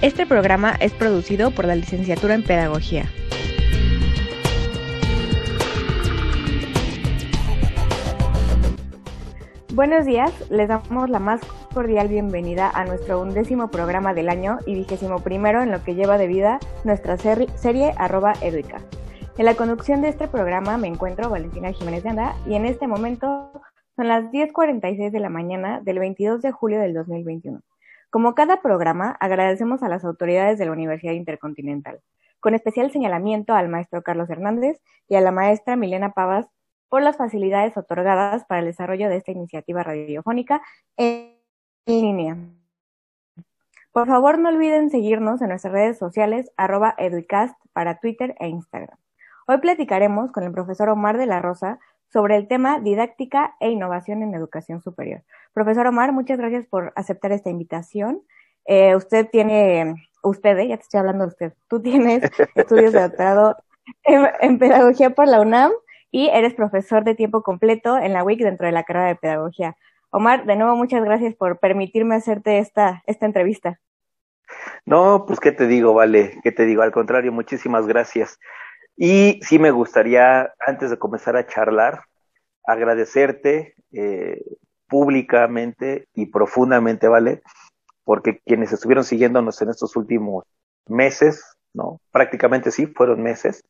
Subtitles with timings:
[0.00, 3.06] Este programa es producido por la licenciatura en Pedagogía.
[9.74, 11.40] Buenos días, les damos la más
[11.74, 16.16] cordial bienvenida a nuestro undécimo programa del año y vigésimo primero en lo que lleva
[16.16, 18.80] de vida nuestra serie arroba educa.
[19.36, 22.86] En la conducción de este programa me encuentro Valentina Jiménez de Anda y en este
[22.86, 23.50] momento
[23.96, 27.60] son las 10.46 de la mañana del 22 de julio del 2021.
[28.10, 32.00] Como cada programa, agradecemos a las autoridades de la Universidad Intercontinental,
[32.40, 36.48] con especial señalamiento al maestro Carlos Hernández y a la maestra Milena Pavas
[36.88, 40.62] por las facilidades otorgadas para el desarrollo de esta iniciativa radiofónica
[40.96, 41.36] en
[41.84, 42.38] línea.
[43.92, 48.96] Por favor, no olviden seguirnos en nuestras redes sociales arroba educast para Twitter e Instagram.
[49.46, 51.78] Hoy platicaremos con el profesor Omar de la Rosa
[52.12, 55.22] sobre el tema didáctica e innovación en educación superior.
[55.52, 58.22] Profesor Omar, muchas gracias por aceptar esta invitación.
[58.64, 62.22] Eh, usted tiene, usted, eh, ya te estoy hablando de usted, tú tienes
[62.54, 63.56] estudios de doctorado
[64.04, 65.72] en, pedagogía por la UNAM
[66.10, 69.76] y eres profesor de tiempo completo en la WIC dentro de la carrera de pedagogía.
[70.10, 73.78] Omar, de nuevo muchas gracias por permitirme hacerte esta, esta entrevista.
[74.86, 78.38] No, pues qué te digo, vale, qué te digo, al contrario, muchísimas gracias.
[79.00, 82.02] Y sí me gustaría, antes de comenzar a charlar,
[82.64, 84.42] agradecerte eh,
[84.88, 87.42] públicamente y profundamente, ¿vale?
[88.02, 90.44] Porque quienes estuvieron siguiéndonos en estos últimos
[90.88, 92.00] meses, ¿no?
[92.10, 93.62] Prácticamente sí, fueron meses.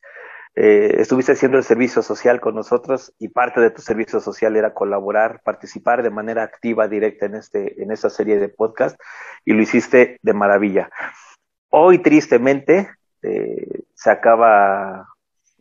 [0.55, 4.73] Eh, estuviste haciendo el servicio social con nosotros y parte de tu servicio social era
[4.73, 8.99] colaborar, participar de manera activa, directa en, este, en esta serie de podcast
[9.45, 10.91] y lo hiciste de maravilla.
[11.69, 12.89] Hoy, tristemente,
[13.21, 15.07] eh, se acaba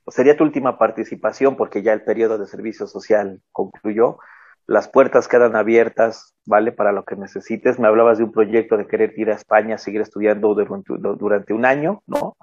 [0.10, 4.18] sería tu última participación porque ya el periodo de servicio social concluyó.
[4.66, 6.72] Las puertas quedan abiertas, ¿vale?
[6.72, 7.80] Para lo que necesites.
[7.80, 12.04] Me hablabas de un proyecto de querer ir a España, seguir estudiando durante un año,
[12.06, 12.36] ¿no?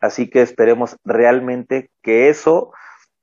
[0.00, 2.72] Así que esperemos realmente que eso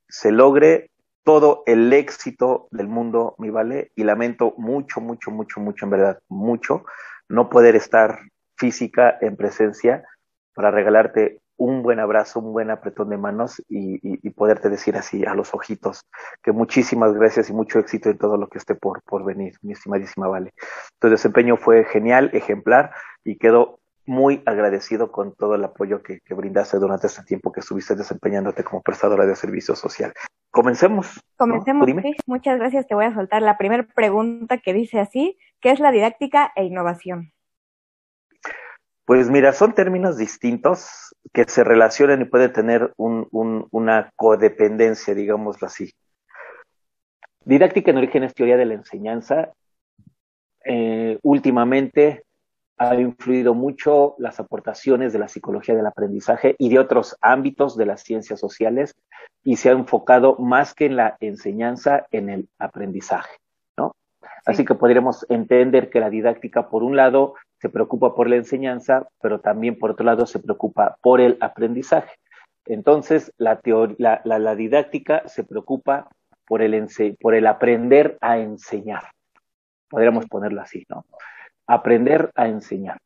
[0.08, 0.92] se logre
[1.24, 6.20] todo el éxito del mundo, mi vale, y lamento mucho, mucho, mucho, mucho, en verdad,
[6.30, 6.86] mucho,
[7.28, 8.20] no poder estar
[8.56, 10.04] física en presencia
[10.54, 15.34] para regalarte un buen abrazo, un buen apretón de manos y, poderte decir así a
[15.34, 16.06] los ojitos
[16.44, 19.74] que muchísimas gracias y mucho éxito en todo lo que esté por, por venir, mi
[19.74, 20.54] estimadísima Vale.
[21.00, 22.92] Tu desempeño fue genial, ejemplar
[23.24, 27.96] y quedo muy agradecido con todo el apoyo que, brindaste durante este tiempo que estuviste
[27.96, 30.14] desempeñándote como prestadora de servicio social.
[30.50, 31.22] Comencemos.
[31.36, 31.88] Comencemos.
[32.26, 32.88] Muchas gracias.
[32.88, 36.64] Te voy a soltar la primera pregunta que dice así, ¿qué es la didáctica e
[36.64, 37.34] innovación?
[39.08, 45.94] Pues mira, son términos distintos que se relacionan y pueden tener una codependencia, digámoslo así.
[47.46, 49.54] Didáctica en origen es teoría de la enseñanza.
[50.66, 52.26] Eh, últimamente
[52.78, 57.86] ha influido mucho las aportaciones de la psicología del aprendizaje y de otros ámbitos de
[57.86, 58.94] las ciencias sociales
[59.42, 63.38] y se ha enfocado más que en la enseñanza en el aprendizaje,
[63.78, 63.94] ¿no?
[64.46, 69.08] Así que podríamos entender que la didáctica, por un lado, se preocupa por la enseñanza,
[69.22, 72.16] pero también por otro lado se preocupa por el aprendizaje.
[72.66, 73.60] Entonces, la,
[74.24, 76.10] la, didáctica se preocupa
[76.46, 76.88] por el,
[77.20, 79.04] por el aprender a enseñar.
[79.90, 81.06] Podríamos ponerlo así, ¿no?
[81.66, 82.98] Aprender a enseñar.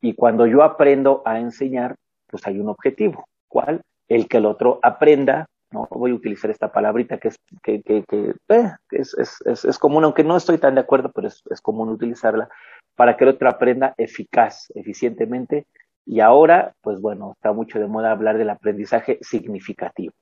[0.00, 3.26] Y cuando yo aprendo a enseñar, pues hay un objetivo.
[3.48, 3.82] ¿Cuál?
[4.08, 5.88] El que el otro aprenda ¿no?
[5.90, 10.76] Voy a utilizar esta palabrita que es, que, eh, es, común, aunque no estoy tan
[10.76, 12.48] de acuerdo, pero es, común utilizarla
[12.96, 15.66] para que el otro aprenda eficaz, eficientemente.
[16.06, 20.12] Y ahora, pues bueno, está mucho de moda hablar del aprendizaje significativo.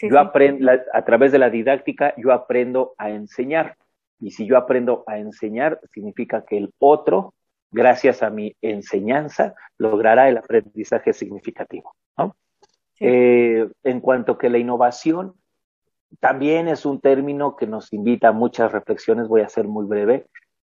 [0.00, 3.76] yo aprendo, a través de la didáctica, yo aprendo a enseñar.
[4.20, 7.34] Y si yo aprendo a enseñar, significa que el otro,
[7.70, 11.94] gracias a mi enseñanza, logrará el aprendizaje significativo.
[12.16, 12.36] ¿no?
[13.00, 15.34] Eh, en cuanto que la innovación
[16.20, 20.26] también es un término que nos invita a muchas reflexiones, voy a ser muy breve.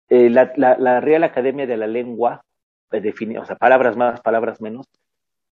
[0.08, 2.44] Eh, la, Real Academia de la Lengua,
[2.92, 4.86] eh, define, o sea, palabras más, palabras menos,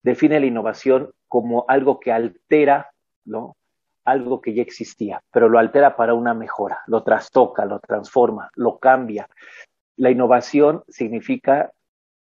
[0.03, 2.91] define la innovación como algo que altera,
[3.25, 3.57] ¿no?
[4.05, 8.79] Algo que ya existía, pero lo altera para una mejora, lo trastoca, lo transforma, lo
[8.79, 9.29] cambia.
[9.97, 11.73] La innovación significa,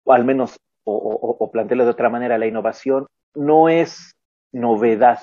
[0.04, 3.06] o al menos o, o, o plantearlo de otra manera, la innovación
[3.36, 4.16] no es
[4.52, 5.20] novedad,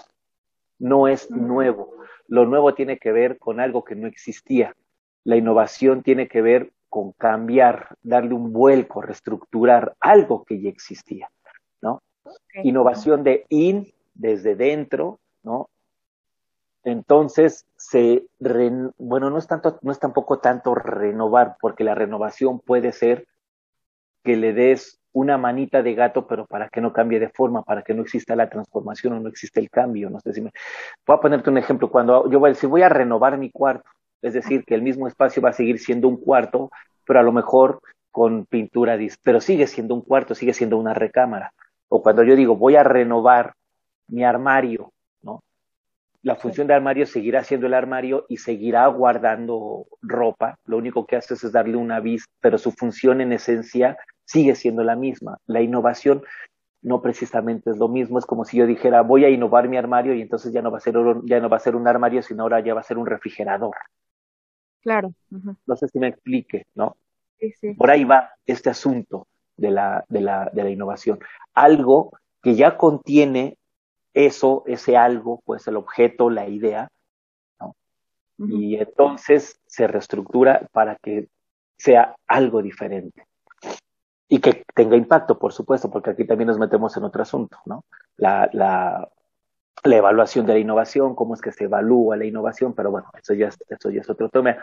[0.79, 1.97] no es nuevo.
[2.29, 4.77] Lo nuevo tiene que ver con algo que no existía.
[5.25, 11.31] La innovación tiene que ver con cambiar, darle un vuelco, reestructurar algo que ya existía,
[11.81, 12.03] ¿no?
[12.63, 15.71] Innovación de in, desde dentro, ¿no?
[16.85, 18.27] Entonces, se
[18.99, 23.27] bueno, no es tanto, no es tampoco tanto renovar, porque la renovación puede ser
[24.23, 27.81] que le des una manita de gato, pero para que no cambie de forma, para
[27.81, 30.11] que no exista la transformación o no exista el cambio.
[30.11, 30.51] No sé si me...
[31.07, 31.91] Voy a ponerte un ejemplo.
[31.91, 33.89] Cuando yo voy a decir, voy a renovar mi cuarto,
[34.23, 36.71] es decir, que el mismo espacio va a seguir siendo un cuarto,
[37.05, 37.81] pero a lo mejor
[38.11, 41.53] con pintura, pero sigue siendo un cuarto, sigue siendo una recámara.
[41.89, 43.55] O cuando yo digo, voy a renovar
[44.09, 44.93] mi armario,
[45.23, 45.41] ¿no?
[46.23, 50.57] La función de armario seguirá siendo el armario y seguirá guardando ropa.
[50.67, 54.85] Lo único que haces es darle una vista, pero su función en esencia sigue siendo
[54.85, 55.39] la misma.
[55.47, 56.23] La innovación
[56.83, 60.15] no precisamente es lo mismo, es como si yo dijera, voy a innovar mi armario
[60.15, 62.43] y entonces ya no va a ser, ya no va a ser un armario, sino
[62.43, 63.75] ahora ya va a ser un refrigerador.
[64.83, 65.15] Claro.
[65.31, 66.97] No sé si me explique, ¿no?
[67.39, 67.75] Sí, sí.
[67.75, 69.27] Por ahí va este asunto
[69.57, 71.19] de la, de, la, de la innovación.
[71.55, 72.13] Algo
[72.43, 73.57] que ya contiene
[74.13, 76.89] eso, ese algo, pues el objeto, la idea,
[77.61, 77.75] ¿no?
[78.39, 81.29] Y entonces se reestructura para que
[81.79, 83.25] sea algo diferente
[84.29, 87.85] y que tenga impacto, por supuesto, porque aquí también nos metemos en otro asunto, ¿no?
[88.17, 89.09] La, la,
[89.85, 93.35] la evaluación de la innovación, cómo es que se evalúa la innovación, pero bueno, eso
[93.35, 94.57] ya, eso ya es otro tema.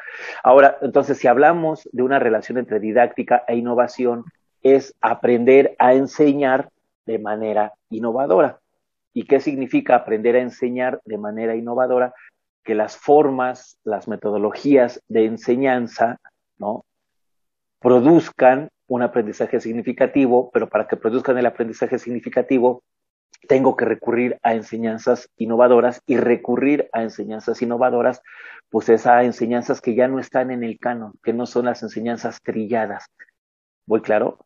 [0.43, 4.23] Ahora, entonces, si hablamos de una relación entre didáctica e innovación,
[4.61, 6.69] es aprender a enseñar
[7.05, 8.59] de manera innovadora.
[9.13, 12.13] ¿Y qué significa aprender a enseñar de manera innovadora?
[12.63, 16.19] Que las formas, las metodologías de enseñanza,
[16.57, 16.85] ¿no?
[17.79, 22.83] Produzcan un aprendizaje significativo, pero para que produzcan el aprendizaje significativo,
[23.47, 28.21] tengo que recurrir a enseñanzas innovadoras y recurrir a enseñanzas innovadoras,
[28.69, 31.81] pues es a enseñanzas que ya no están en el canon, que no son las
[31.81, 33.07] enseñanzas trilladas.
[33.85, 34.45] ¿Voy claro?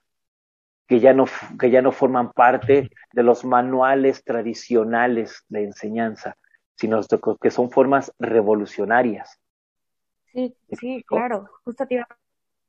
[0.87, 1.25] Que ya no,
[1.59, 6.35] que ya no forman parte de los manuales tradicionales de enseñanza,
[6.75, 7.01] sino
[7.41, 9.39] que son formas revolucionarias.
[10.31, 11.49] Sí, sí, claro.
[11.63, 12.07] Justo te iba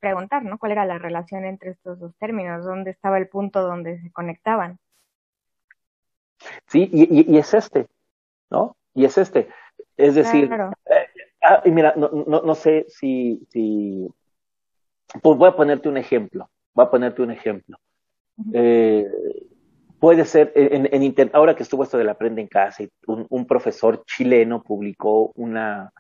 [0.05, 0.59] preguntar, ¿no?
[0.59, 2.63] ¿Cuál era la relación entre estos dos términos?
[2.63, 4.79] ¿Dónde estaba el punto donde se conectaban?
[6.67, 7.87] Sí, y, es este,
[8.51, 8.77] ¿no?
[8.95, 9.49] Y es este.
[9.97, 11.07] Es decir, eh,
[11.43, 14.09] ah, y mira, no, no, no, sé si, si,
[15.23, 17.79] pues voy a ponerte un ejemplo, voy a ponerte un ejemplo.
[18.53, 19.07] eh,
[20.01, 24.05] puede ser, en, en, ahora que estuvo esto del Aprende en Casa, un, un profesor
[24.05, 25.93] chileno publicó una,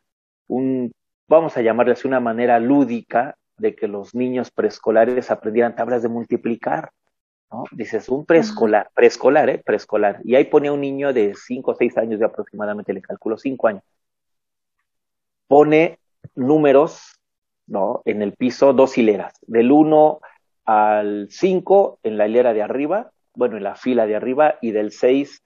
[0.48, 0.92] un,
[1.28, 6.08] vamos a llamarle así, una manera lúdica de que los niños preescolares aprendieran tablas de
[6.08, 6.90] multiplicar.
[7.50, 7.64] ¿No?
[7.72, 9.62] Dices, un preescolar, preescolar, ¿eh?
[9.64, 10.20] Preescolar.
[10.24, 13.68] Y ahí pone un niño de 5 o 6 años de aproximadamente, le calculo 5
[13.68, 13.82] años.
[15.46, 15.98] Pone
[16.34, 17.20] números,
[17.66, 18.02] ¿no?
[18.04, 20.20] En el piso, dos hileras, del 1
[20.64, 24.92] al 5 en la hilera de arriba, bueno, en la fila de arriba, y del
[24.92, 25.42] 6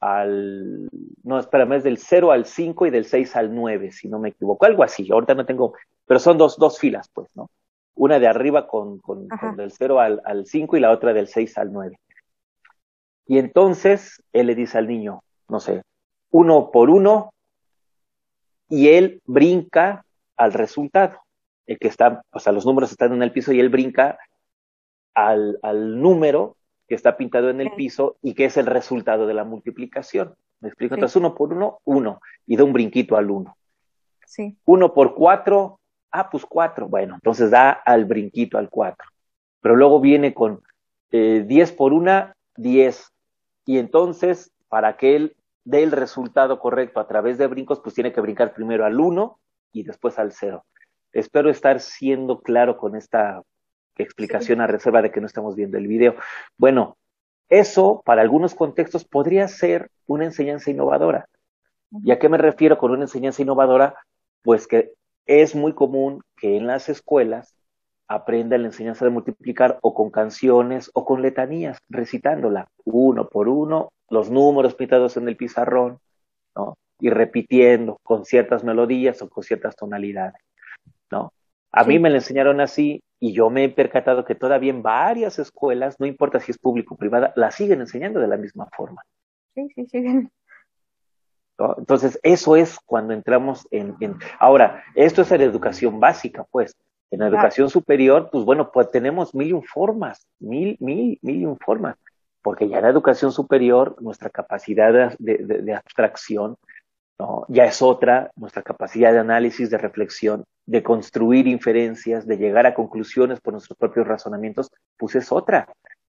[0.00, 0.88] al,
[1.22, 4.30] no, espérame, es del 0 al 5 y del 6 al 9, si no me
[4.30, 5.74] equivoco, algo así, ahorita no tengo,
[6.06, 7.50] pero son dos, dos filas, pues, ¿no?
[7.94, 11.58] Una de arriba con, con, del 0 al, al 5 y la otra del 6
[11.58, 11.98] al 9.
[13.26, 15.82] Y entonces él le dice al niño, no sé,
[16.30, 17.32] uno por uno,
[18.68, 20.04] y él brinca
[20.36, 21.18] al resultado.
[21.66, 24.18] El que está, o sea, los números están en el piso y él brinca
[25.14, 26.56] al, al número
[26.88, 30.34] que está pintado en el piso y que es el resultado de la multiplicación.
[30.60, 30.94] ¿Me explico?
[30.94, 33.56] Entonces, uno por uno, uno, y da un brinquito al uno.
[34.26, 34.56] Sí.
[34.64, 35.79] Uno por cuatro,
[36.10, 36.88] ah, pues cuatro.
[36.88, 39.08] Bueno, entonces da al brinquito al cuatro.
[39.60, 40.62] Pero luego viene con
[41.12, 43.12] eh, diez por una, diez.
[43.64, 48.12] Y entonces, para que él dé el resultado correcto a través de brincos, pues tiene
[48.12, 49.38] que brincar primero al uno
[49.72, 50.64] y después al cero.
[51.12, 53.42] Espero estar siendo claro con esta
[53.96, 56.14] explicación a reserva de que no estamos viendo el video.
[56.56, 56.96] Bueno,
[57.48, 61.26] eso para algunos contextos podría ser una enseñanza innovadora.
[62.04, 63.96] ¿Y a qué me refiero con una enseñanza innovadora?
[64.42, 64.92] Pues que
[65.30, 67.54] es muy común que en las escuelas
[68.08, 73.92] aprendan la enseñanza de multiplicar o con canciones o con letanías, recitándola uno por uno,
[74.08, 76.00] los números pintados en el pizarrón,
[76.56, 76.74] ¿no?
[76.98, 80.42] Y repitiendo con ciertas melodías o con ciertas tonalidades,
[81.12, 81.32] ¿no?
[81.70, 85.38] A mí me la enseñaron así y yo me he percatado que todavía en varias
[85.38, 89.04] escuelas, no importa si es público o privada, la siguen enseñando de la misma forma.
[89.54, 90.32] Sí, sí, siguen.
[91.78, 96.76] Entonces, eso es cuando entramos en, en, Ahora, esto es la educación básica, pues.
[97.12, 101.56] En la educación superior, pues bueno, pues tenemos mil y formas, mil, mil, mil y
[101.64, 101.96] formas,
[102.40, 106.56] porque ya en la educación superior nuestra capacidad de, de abstracción
[107.18, 107.44] ¿no?
[107.48, 112.74] ya es otra, nuestra capacidad de análisis, de reflexión, de construir inferencias, de llegar a
[112.74, 115.68] conclusiones por nuestros propios razonamientos, pues es otra.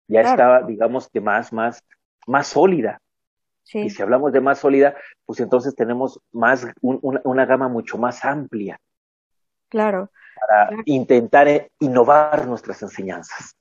[0.09, 1.83] Ya está, digamos que más, más,
[2.27, 3.01] más sólida.
[3.75, 4.95] Y si hablamos de más sólida,
[5.27, 8.81] pues entonces tenemos más, una, gama mucho más amplia.
[9.69, 10.11] Claro.
[10.41, 13.57] Para intentar eh, innovar nuestras enseñanzas.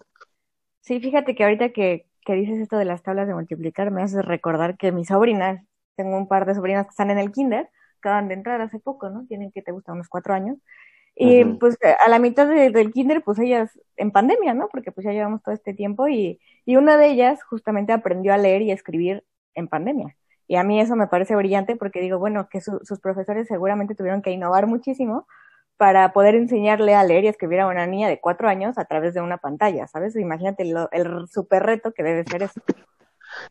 [0.81, 4.21] Sí, fíjate que ahorita que, que dices esto de las tablas de multiplicar, me hace
[4.21, 5.61] recordar que mis sobrinas,
[5.95, 9.09] tengo un par de sobrinas que están en el kinder, acaban de entrar hace poco,
[9.09, 9.25] ¿no?
[9.27, 10.57] Tienen que te gusta unos cuatro años.
[11.19, 14.69] Y pues a la mitad del kinder, pues ellas en pandemia, ¿no?
[14.69, 18.37] Porque pues ya llevamos todo este tiempo y, y una de ellas justamente aprendió a
[18.37, 19.23] leer y a escribir
[19.57, 20.15] en pandemia.
[20.47, 24.21] Y a mí eso me parece brillante porque digo, bueno, que sus profesores seguramente tuvieron
[24.21, 25.27] que innovar muchísimo
[25.75, 29.13] para poder enseñarle a leer y escribir a una niña de cuatro años a través
[29.13, 30.15] de una pantalla, ¿sabes?
[30.15, 32.61] Imagínate el super reto que debe ser eso.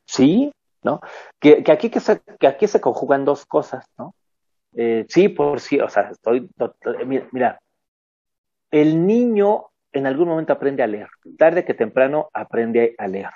[0.06, 1.00] Sí, ¿no?
[1.38, 4.14] Que, aquí que se, que aquí se conjugan dos cosas, ¿no?
[4.74, 6.50] Eh, sí, por sí, o sea, estoy,
[7.32, 7.60] mira,
[8.70, 11.08] el niño en algún momento aprende a leer,
[11.38, 13.30] tarde que temprano aprende a leer.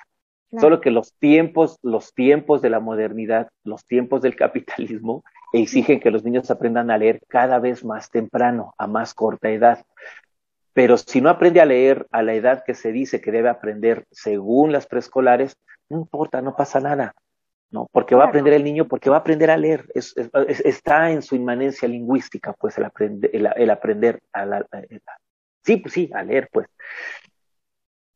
[0.59, 6.11] Solo que los tiempos, los tiempos de la modernidad, los tiempos del capitalismo exigen que
[6.11, 9.85] los niños aprendan a leer cada vez más temprano, a más corta edad.
[10.73, 14.05] Pero si no aprende a leer a la edad que se dice que debe aprender
[14.11, 15.57] según las preescolares,
[15.89, 17.13] no importa, no pasa nada.
[17.71, 17.87] ¿no?
[17.91, 19.85] Porque va a aprender el niño, porque va a aprender a leer.
[19.93, 20.13] Es,
[20.65, 24.67] está en su inmanencia lingüística, pues, el, el, aprender a la,
[25.63, 26.67] sí, pues sí, a leer, pues.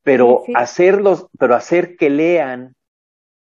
[0.05, 2.73] Pero hacerlos, pero hacer que lean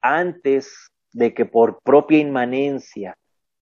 [0.00, 3.16] antes de que por propia inmanencia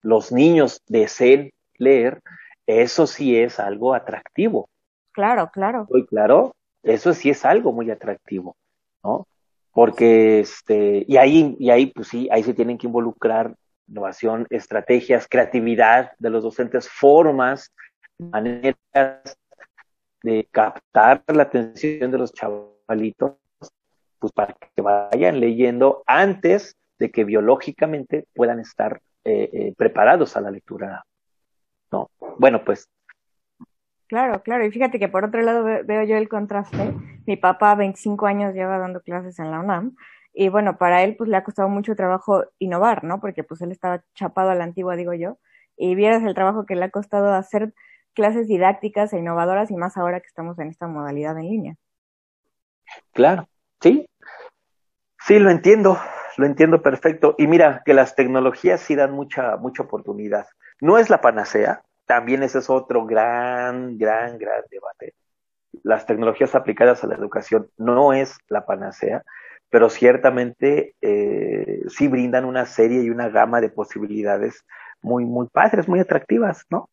[0.02, 2.20] los niños deseen leer,
[2.66, 4.68] eso sí es algo atractivo.
[5.12, 5.86] Claro, claro.
[5.88, 8.56] Muy claro, eso sí es algo muy atractivo,
[9.04, 9.28] ¿no?
[9.76, 13.54] porque este, y ahí, y ahí, pues sí, ahí se tienen que involucrar
[13.86, 17.70] innovación, estrategias, creatividad de los docentes, formas,
[18.16, 18.78] maneras
[20.22, 22.32] de captar la atención de los
[22.86, 23.32] chavalitos,
[24.18, 30.40] pues para que vayan leyendo antes de que biológicamente puedan estar eh, eh, preparados a
[30.40, 31.04] la lectura.
[31.90, 32.88] No, bueno, pues
[34.08, 34.64] Claro, claro.
[34.64, 36.94] Y fíjate que por otro lado veo yo el contraste.
[37.26, 39.96] Mi papá, 25 años, lleva dando clases en la UNAM.
[40.32, 43.20] Y bueno, para él pues le ha costado mucho trabajo innovar, ¿no?
[43.20, 45.38] Porque pues él estaba chapado a la antigua, digo yo.
[45.76, 47.74] Y vieras el trabajo que le ha costado hacer
[48.14, 51.76] clases didácticas e innovadoras y más ahora que estamos en esta modalidad en línea.
[53.12, 53.48] Claro,
[53.80, 54.08] sí.
[55.18, 55.98] Sí, lo entiendo,
[56.36, 57.34] lo entiendo perfecto.
[57.38, 60.46] Y mira, que las tecnologías sí dan mucha, mucha oportunidad.
[60.80, 65.14] No es la panacea, también ese es otro gran, gran, gran debate.
[65.82, 69.22] Las tecnologías aplicadas a la educación no es la panacea,
[69.70, 74.64] pero ciertamente eh, sí brindan una serie y una gama de posibilidades
[75.02, 76.88] muy, muy padres, muy atractivas, ¿no?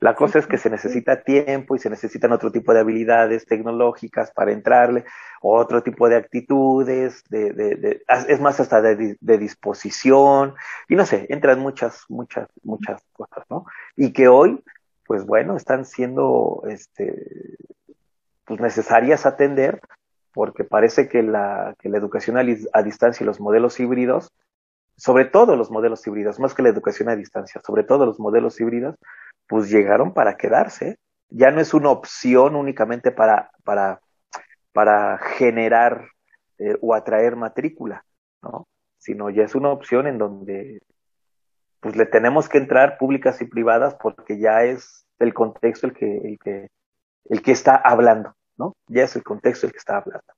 [0.00, 4.30] La cosa es que se necesita tiempo y se necesitan otro tipo de habilidades tecnológicas
[4.32, 5.04] para entrarle,
[5.42, 10.54] otro tipo de actitudes, de, de, es más hasta de, disposición,
[10.88, 13.66] y no sé, entran muchas, muchas, muchas cosas, ¿no?
[13.96, 14.62] Y que hoy,
[15.06, 17.56] pues bueno, están siendo este,
[18.44, 19.80] pues necesarias atender,
[20.32, 24.32] porque parece que la, que la educación a, a distancia y los modelos híbridos,
[24.96, 28.60] sobre todo los modelos híbridos, más que la educación a distancia, sobre todo los modelos
[28.60, 28.96] híbridos,
[29.50, 31.00] pues llegaron para quedarse.
[31.28, 34.00] Ya no es una opción únicamente para, para,
[34.72, 36.06] para generar
[36.58, 38.04] eh, o atraer matrícula,
[38.42, 38.68] ¿no?
[38.98, 40.80] Sino ya es una opción en donde
[41.80, 46.18] pues le tenemos que entrar públicas y privadas porque ya es el contexto el que,
[46.18, 46.68] el que,
[47.24, 48.74] el que está hablando, ¿no?
[48.86, 50.32] Ya es el contexto el que está hablando.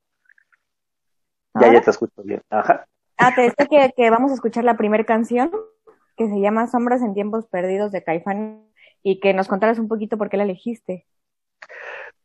[1.61, 2.41] Ya, ya te escucho bien.
[2.49, 2.87] Ajá.
[3.17, 5.51] Ah, te decía que, que vamos a escuchar la primera canción
[6.17, 8.72] que se llama Sombras en tiempos perdidos de Caifán
[9.03, 11.05] y que nos contaras un poquito por qué la elegiste.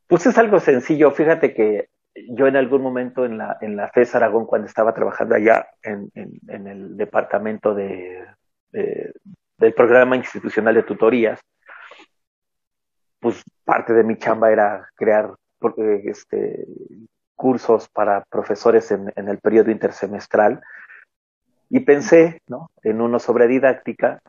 [0.06, 1.10] Pues es algo sencillo.
[1.10, 1.88] Fíjate que
[2.30, 6.10] yo en algún momento en la, en la FES Aragón, cuando estaba trabajando allá en,
[6.14, 8.24] en, el departamento de,
[8.72, 11.40] del programa institucional de tutorías,
[13.20, 15.34] pues parte de mi chamba era crear
[16.04, 16.66] este,
[17.34, 20.60] cursos para profesores en, en el periodo intersemestral
[21.68, 22.70] y pensé ¿no?
[22.82, 24.20] en uno sobre didáctica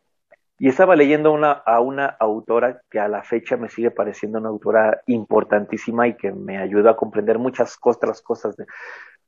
[0.59, 5.01] y estaba leyendo a una autora que a la fecha me sigue pareciendo una autora
[5.07, 8.57] importantísima y que me ayudó a comprender muchas otras cosas.
[8.57, 8.65] De,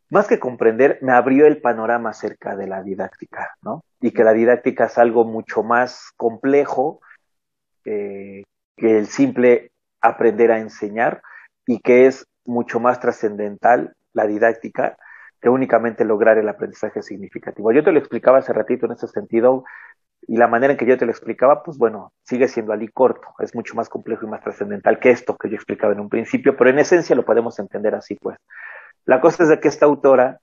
[0.10, 3.84] más que comprender, me abrió el panorama acerca de la didáctica, ¿no?
[4.02, 7.00] Y que la didáctica es algo mucho más complejo
[7.84, 8.44] que
[8.78, 9.72] el simple
[10.02, 11.22] aprender a enseñar,
[11.66, 14.98] y que es mucho más trascendental la didáctica
[15.40, 17.72] que únicamente lograr el aprendizaje significativo.
[17.72, 19.64] Yo te lo explicaba hace ratito en ese sentido
[20.28, 23.28] y la manera en que yo te lo explicaba, pues bueno, sigue siendo alí corto,
[23.40, 26.56] es mucho más complejo y más trascendental que esto que yo explicaba en un principio,
[26.56, 28.38] pero en esencia lo podemos entender así, pues.
[29.06, 30.40] La cosa es de que esta autora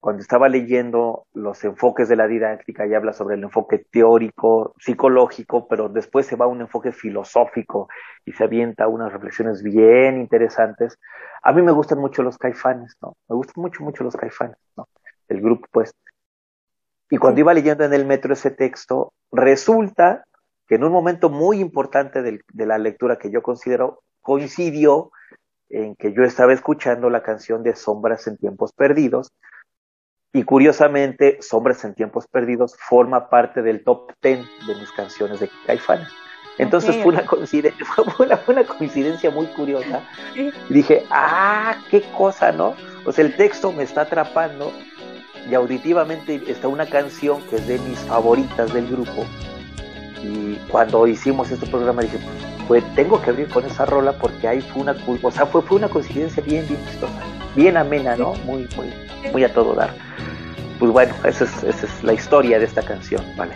[0.00, 5.66] cuando estaba leyendo los enfoques de la didáctica y habla sobre el enfoque teórico, psicológico,
[5.66, 7.88] pero después se va a un enfoque filosófico
[8.24, 10.98] y se avienta unas reflexiones bien interesantes.
[11.42, 13.16] A mí me gustan mucho los caifanes, ¿no?
[13.28, 14.88] Me gustan mucho, mucho los caifanes, ¿no?
[15.28, 15.92] El grupo, pues.
[17.10, 20.24] Y cuando iba leyendo en el metro ese texto, resulta
[20.66, 25.10] que en un momento muy importante de la lectura que yo considero coincidió
[25.70, 29.32] en que yo estaba escuchando la canción de Sombras en Tiempos Perdidos,
[30.32, 35.50] y curiosamente, Sombras en Tiempos Perdidos forma parte del top 10 de mis canciones de
[35.66, 36.08] Caifanes.
[36.58, 37.86] Entonces fue, una coincidencia,
[38.16, 40.02] fue, una, coincidencia muy curiosa.
[40.34, 42.74] Y dije, ah, qué cosa, ¿no?
[43.06, 44.72] O sea, el texto me está atrapando
[45.50, 49.24] y auditivamente está una canción que es de mis favoritas del grupo.
[50.22, 52.18] Y cuando hicimos este programa dije,
[52.66, 55.88] pues tengo que abrir con esa rola porque ahí fue una, o fue, fue una
[55.88, 57.22] coincidencia bien, bien chistosa,
[57.54, 58.34] bien amena, ¿no?
[58.44, 58.92] Muy, muy,
[59.32, 59.94] muy a todo dar
[60.78, 63.54] pues bueno, esa es, esa es la historia de esta canción, ¿vale?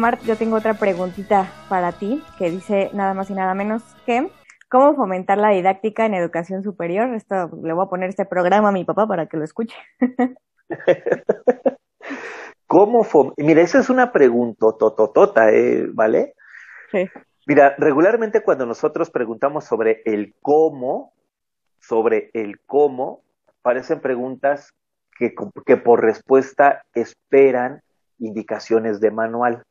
[0.00, 4.30] Mart, yo tengo otra preguntita para ti que dice nada más y nada menos que
[4.70, 7.14] ¿cómo fomentar la didáctica en educación superior?
[7.14, 9.76] Esto le voy a poner este programa a mi papá para que lo escuche.
[12.66, 15.86] ¿Cómo Mira, esa es una pregunta tototota, ¿eh?
[15.92, 16.34] ¿vale?
[16.90, 17.06] Sí.
[17.46, 21.12] Mira, regularmente cuando nosotros preguntamos sobre el cómo,
[21.78, 23.22] sobre el cómo,
[23.60, 24.72] parecen preguntas
[25.18, 25.34] que,
[25.66, 27.82] que por respuesta esperan
[28.18, 29.62] indicaciones de manual.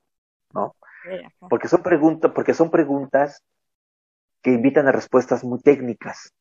[1.49, 3.43] Porque son preguntas, porque son preguntas
[4.41, 6.33] que invitan a respuestas muy técnicas.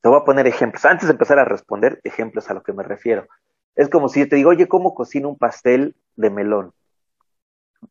[0.00, 0.84] Te voy a poner ejemplos.
[0.84, 3.26] Antes de empezar a responder, ejemplos a lo que me refiero.
[3.74, 6.72] Es como si yo te digo, oye, ¿cómo cocino un pastel de melón?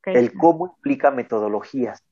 [0.06, 2.04] El cómo implica metodologías.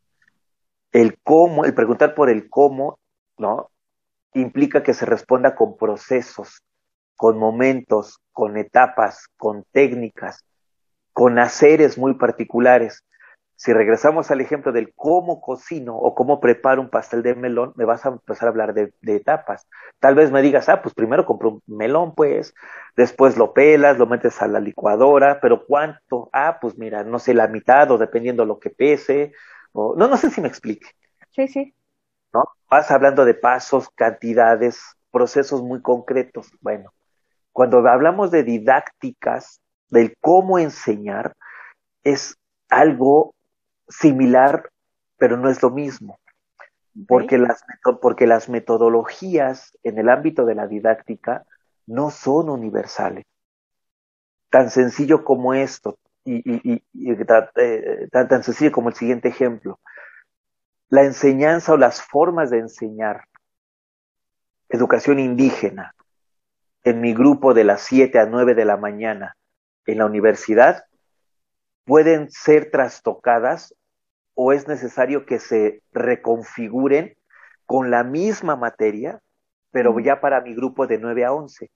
[0.92, 3.00] El cómo, el preguntar por el cómo,
[3.38, 3.70] ¿no?
[4.34, 6.64] Implica que se responda con procesos,
[7.16, 10.44] con momentos, con etapas, con técnicas,
[11.14, 13.04] con haceres muy particulares.
[13.62, 17.86] Si regresamos al ejemplo del cómo cocino o cómo preparo un pastel de melón, me
[17.86, 19.68] vas a empezar a hablar de, de etapas.
[20.00, 22.56] Tal vez me digas, ah, pues primero compro un melón, pues,
[22.98, 26.32] después lo pelas, lo metes a la licuadora, pero ¿cuánto?
[26.34, 29.32] Ah, pues mira, no sé, la mitad o dependiendo lo que pese.
[29.74, 30.88] O, no, no sé si me explique,
[31.30, 31.76] Sí, sí.
[32.34, 32.46] ¿no?
[32.68, 36.50] Vas hablando de pasos, cantidades, procesos muy concretos.
[36.62, 36.94] Bueno,
[37.52, 41.36] cuando hablamos de didácticas, del cómo enseñar,
[42.04, 43.36] es algo
[43.92, 44.70] similar,
[45.18, 46.20] pero no es lo mismo.
[47.08, 47.64] Porque las,
[48.02, 51.46] porque las metodologías en el ámbito de la didáctica
[51.88, 53.26] no son universales.
[54.50, 58.96] Tan sencillo como esto, y, y- y- y tan, eh, tan- tan sencillo como el
[58.96, 59.80] siguiente ejemplo.
[60.90, 63.24] La enseñanza o las formas de enseñar
[64.70, 65.96] educación indígena
[66.84, 69.38] en mi grupo de las 7 a 9 de la mañana
[69.86, 70.86] en la universidad
[71.86, 73.74] pueden ser trastocadas
[74.44, 77.16] o es necesario que se reconfiguren
[77.68, 79.22] con la misma materia,
[79.70, 81.70] pero ya para mi grupo de 9 a 11.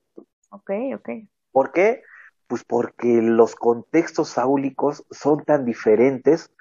[0.50, 1.10] Ok, ok.
[1.52, 2.02] ¿Por qué?
[2.48, 6.52] Pues porque los contextos áulicos son tan diferentes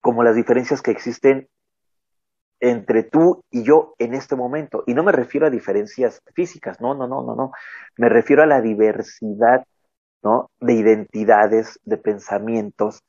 [0.00, 1.48] como las diferencias que existen
[2.60, 4.84] entre tú y yo en este momento.
[4.86, 7.50] Y no me refiero a diferencias físicas, no, no, no, no, no.
[7.96, 9.66] Me refiero a la diversidad,
[10.22, 10.52] ¿no?
[10.60, 13.02] De identidades, de pensamientos,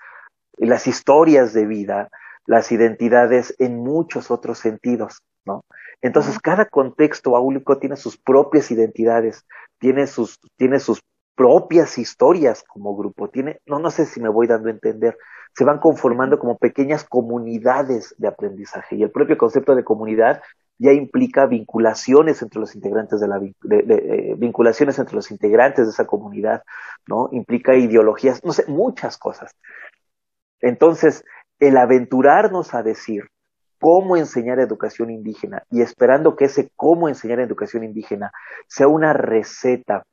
[0.57, 2.09] las historias de vida,
[2.45, 5.63] las identidades en muchos otros sentidos, ¿no?
[6.01, 9.45] Entonces, cada contexto áulico tiene sus propias identidades,
[9.79, 11.01] tiene sus, tiene sus
[11.35, 15.17] propias historias como grupo, tiene, no, no sé si me voy dando a entender,
[15.55, 20.41] se van conformando como pequeñas comunidades de aprendizaje y el propio concepto de comunidad
[20.79, 25.31] ya implica vinculaciones entre los integrantes de la vin- de- de, eh, vinculaciones entre los
[25.31, 26.61] integrantes de esa comunidad,
[27.07, 27.29] ¿no?
[27.31, 29.55] Implica ideologías, no sé, muchas cosas.
[30.61, 31.23] Entonces,
[31.59, 33.25] el aventurarnos a decir
[33.79, 38.31] cómo enseñar educación indígena y esperando que ese cómo enseñar educación indígena
[38.67, 40.03] sea una receta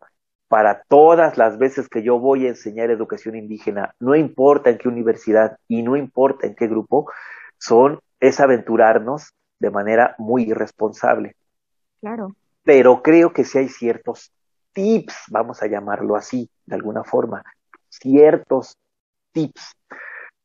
[0.48, 4.88] para todas las veces que yo voy a enseñar educación indígena, no importa en qué
[4.88, 7.10] universidad y no importa en qué grupo,
[7.58, 11.34] son es aventurarnos de manera muy irresponsable.
[12.00, 12.36] Claro.
[12.62, 14.32] Pero creo que sí hay ciertos
[14.72, 17.42] tips, vamos a llamarlo así, de alguna forma,
[17.88, 18.76] ciertos
[19.32, 19.74] tips.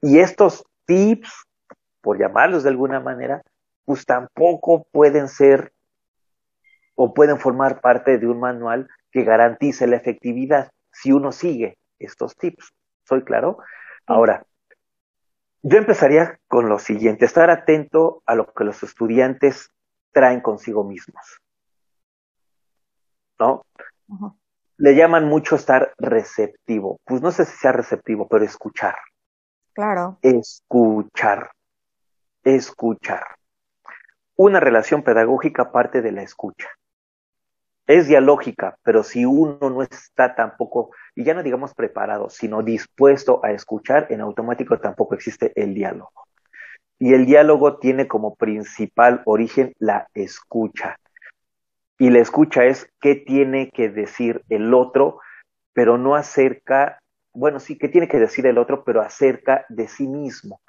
[0.02, 1.46] Y estos tips,
[2.02, 3.42] por llamarlos de alguna manera,
[3.86, 5.74] pues tampoco pueden ser
[6.96, 12.36] o pueden formar parte de un manual que garantice la efectividad si uno sigue estos
[12.36, 12.74] tips.
[13.06, 13.58] ¿Soy claro?
[14.06, 14.46] Ahora,
[15.62, 19.72] yo empezaría con lo siguiente, estar atento a lo que los estudiantes
[20.12, 21.42] traen consigo mismos.
[23.40, 23.66] ¿No?
[24.78, 27.00] Le llaman mucho estar receptivo.
[27.06, 28.96] Pues no sé si sea receptivo, pero escuchar.
[29.80, 30.18] Claro.
[30.24, 31.52] Escuchar.
[32.44, 33.24] Escuchar.
[34.36, 36.68] Una relación pedagógica parte de la escucha.
[37.88, 43.40] Es dialógica, pero si uno no está tampoco, y ya no digamos preparado, sino dispuesto
[43.42, 46.26] a escuchar, en automático tampoco existe el diálogo.
[47.00, 50.98] Y el diálogo tiene como principal origen la escucha.
[51.98, 55.22] Y la escucha es qué tiene que decir el otro,
[55.72, 57.00] pero no acerca,
[57.34, 60.62] bueno, sí, qué tiene que decir el otro, pero acerca de sí mismo.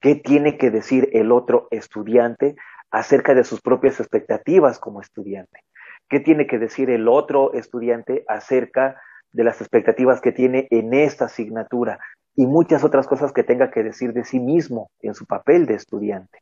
[0.00, 2.56] ¿Qué tiene que decir el otro estudiante
[2.90, 5.60] acerca de sus propias expectativas como estudiante?
[6.08, 9.00] ¿Qué tiene que decir el otro estudiante acerca
[9.32, 12.00] de las expectativas que tiene en esta asignatura?
[12.34, 15.74] Y muchas otras cosas que tenga que decir de sí mismo en su papel de
[15.74, 16.40] estudiante.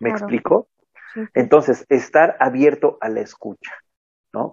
[0.00, 0.24] ¿Me Claro.
[0.24, 0.68] explico?
[1.14, 1.20] Sí.
[1.34, 3.72] Entonces, estar abierto a la escucha,
[4.32, 4.52] ¿no?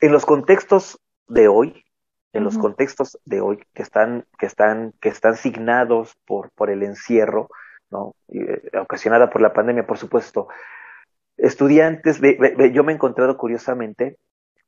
[0.00, 1.84] En los contextos de hoy,
[2.34, 6.82] en los contextos de hoy que están, que están, que están signados por, por el
[6.82, 7.48] encierro,
[7.90, 8.16] ¿no?
[8.28, 10.48] Eh, ocasionada por la pandemia, por supuesto.
[11.36, 12.20] Estudiantes,
[12.72, 14.18] yo me he encontrado curiosamente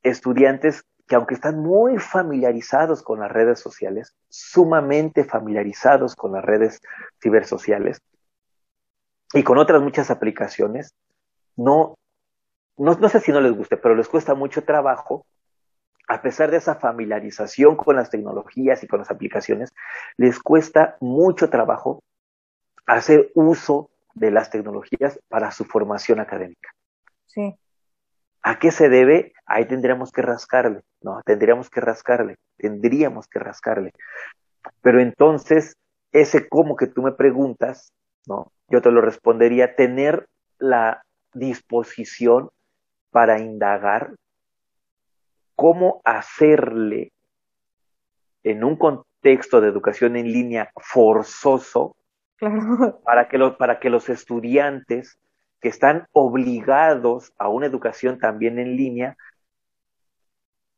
[0.04, 6.80] estudiantes que aunque están muy familiarizados con las redes sociales, sumamente familiarizados con las redes
[7.20, 8.00] cibersociales
[9.32, 10.94] y con otras muchas aplicaciones,
[11.56, 11.96] no,
[12.76, 15.26] no, no sé si no les guste, pero les cuesta mucho trabajo,
[16.08, 19.74] a pesar de esa familiarización con las tecnologías y con las aplicaciones,
[20.16, 22.02] les cuesta mucho trabajo
[22.86, 26.70] hacer uso de las tecnologías para su formación académica.
[27.26, 27.56] Sí,
[28.46, 29.32] ¿A qué se debe?
[29.44, 31.20] Ahí tendríamos que rascarle, ¿no?
[31.24, 33.90] Tendríamos que rascarle, tendríamos que rascarle.
[34.82, 35.74] Pero entonces,
[36.12, 37.90] ese cómo que tú me preguntas,
[38.24, 38.52] ¿no?
[38.68, 40.28] Yo te lo respondería, tener
[40.60, 41.02] la
[41.34, 42.50] disposición
[43.10, 44.14] para indagar
[45.56, 47.12] cómo hacerle
[48.44, 51.96] en un contexto de educación en línea forzoso
[52.36, 53.00] claro.
[53.04, 55.18] para que, los, para que los estudiantes
[55.60, 59.16] que están obligados a una educación también en línea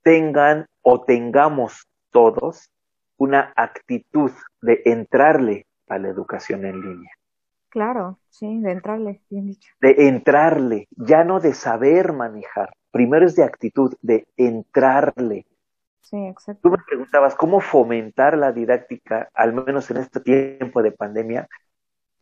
[0.03, 2.71] tengan o tengamos todos
[3.19, 4.31] una actitud
[4.63, 7.11] de entrarle a la educación en línea,
[7.71, 9.71] Claro, sí, de entrarle, bien dicho.
[9.81, 15.47] de entrarle, ya no de saber manejar, primero es de actitud, de entrarle.
[16.01, 16.61] Sí, exacto.
[16.63, 21.49] Tú me preguntabas cómo fomentar la didáctica, al menos en este tiempo de pandemia.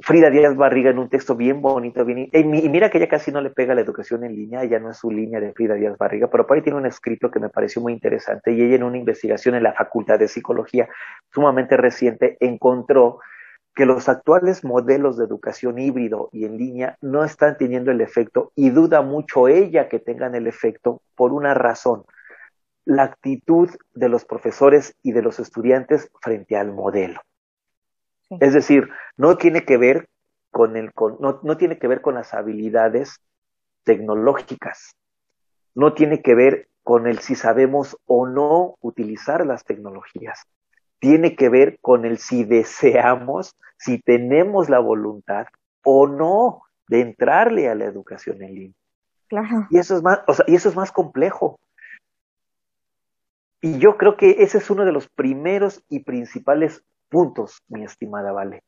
[0.00, 3.40] Frida Díaz Barriga en un texto bien bonito, bien, y mira que ella casi no
[3.40, 6.28] le pega la educación en línea, ella no es su línea de Frida Díaz Barriga,
[6.28, 8.98] pero por ahí tiene un escrito que me pareció muy interesante y ella en una
[8.98, 10.86] investigación en la Facultad de Psicología
[11.32, 13.20] sumamente reciente encontró
[13.76, 18.50] que los actuales modelos de educación híbrido y en línea no están teniendo el efecto
[18.56, 22.06] y duda mucho ella que tengan el efecto por una razón,
[22.86, 27.20] la actitud de los profesores y de los estudiantes frente al modelo.
[28.30, 28.38] Sí.
[28.40, 30.08] Es decir, no tiene que ver
[30.50, 33.20] con el con, no, no tiene que ver con las habilidades
[33.84, 34.96] tecnológicas,
[35.74, 40.46] no tiene que ver con el si sabemos o no utilizar las tecnologías,
[40.98, 45.46] tiene que ver con el si deseamos, si tenemos la voluntad
[45.84, 48.76] o no de entrarle a la educación en línea.
[49.28, 49.66] Claro.
[49.70, 51.58] Y eso es más, o sea, y eso es más complejo.
[53.60, 58.32] Y yo creo que ese es uno de los primeros y principales puntos, mi estimada
[58.32, 58.62] Vale.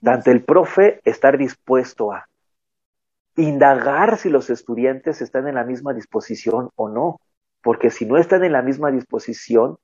[0.00, 2.28] Tanto el profe estar dispuesto a
[3.36, 7.20] indagar si los estudiantes están en la misma disposición o no,
[7.62, 9.78] porque si no están en la misma disposición,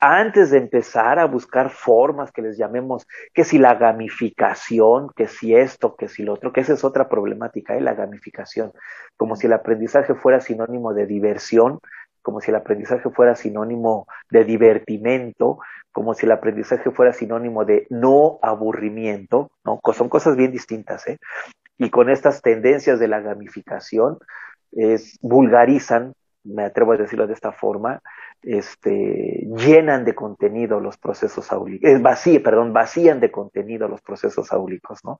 [0.00, 5.54] antes de empezar a buscar formas que les llamemos, que si la gamificación, que si
[5.54, 7.80] esto, que si lo otro, que esa es otra problemática, ¿eh?
[7.80, 8.72] la gamificación,
[9.16, 11.80] como si el aprendizaje fuera sinónimo de diversión,
[12.22, 15.58] como si el aprendizaje fuera sinónimo de divertimento,
[15.92, 19.80] como si el aprendizaje fuera sinónimo de no aburrimiento, ¿no?
[19.94, 21.18] Son cosas bien distintas, ¿eh?
[21.78, 24.18] Y con estas tendencias de la gamificación,
[24.72, 26.12] es, vulgarizan,
[26.48, 28.00] me atrevo a decirlo de esta forma,
[28.42, 34.52] este, llenan de contenido los procesos áulicos, eh, vacían, perdón, vacían de contenido los procesos
[34.52, 35.18] áulicos, ¿no?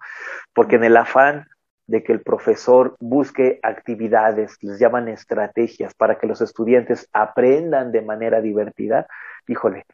[0.55, 1.47] Porque en el afán
[1.87, 8.03] de que el profesor busque actividades, les llaman estrategias para que los estudiantes aprendan de
[8.03, 9.07] manera divertida,
[9.47, 9.85] híjole,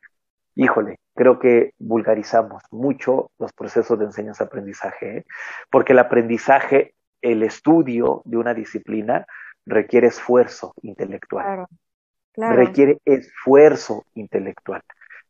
[0.56, 5.24] híjole, creo que vulgarizamos mucho los procesos de enseñanza-aprendizaje, ¿eh?
[5.70, 9.24] porque el aprendizaje, el estudio de una disciplina
[9.66, 11.68] requiere esfuerzo intelectual, Claro,
[12.32, 12.56] claro.
[12.56, 14.82] requiere esfuerzo intelectual.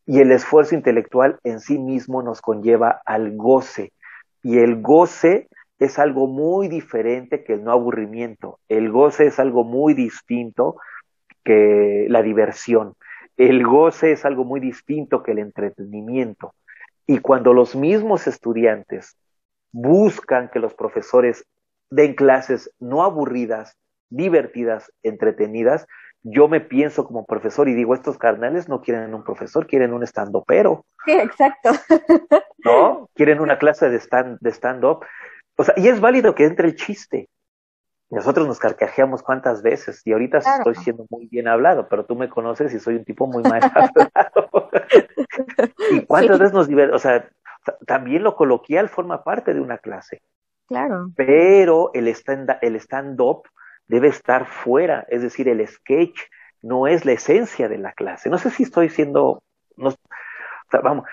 [0.07, 3.93] Y el esfuerzo intelectual en sí mismo nos conlleva al goce.
[4.43, 8.59] Y el goce es algo muy diferente que el no aburrimiento.
[8.69, 10.77] El goce es algo muy distinto
[11.43, 12.95] que la diversión.
[13.37, 16.55] El goce es algo muy distinto que el entretenimiento.
[17.07, 19.17] Y cuando los mismos estudiantes
[19.73, 21.45] buscan que los profesores
[21.91, 23.77] den clases no aburridas,
[24.15, 25.87] divertidas, entretenidas,
[26.23, 30.03] yo me pienso como profesor y digo, estos carnales no quieren un profesor, quieren un
[30.05, 30.87] stand-upero.
[31.05, 31.71] Sí, exacto.
[32.65, 33.11] ¿No?
[33.15, 35.05] Quieren una clase de stand de stand-up.
[35.57, 37.29] O sea, y es válido que entre el chiste.
[38.11, 40.59] Nosotros nos carcajeamos cuántas veces y ahorita Claro.
[40.59, 43.61] estoy siendo muy bien hablado, pero tú me conoces y soy un tipo muy mal
[43.75, 44.71] hablado.
[45.91, 46.41] y cuántas Sí.
[46.43, 47.29] veces nos divertimos, o sea,
[47.87, 50.23] también lo coloquial forma parte de una clase,
[50.69, 51.11] Claro.
[51.17, 53.43] pero el stand el stand-up
[53.87, 56.19] debe estar fuera, es decir, el sketch
[56.63, 58.31] no es la esencia de la clase.
[58.31, 59.43] No sé si estoy siendo,
[59.77, 59.95] no, o
[60.71, 61.05] sea, vamos,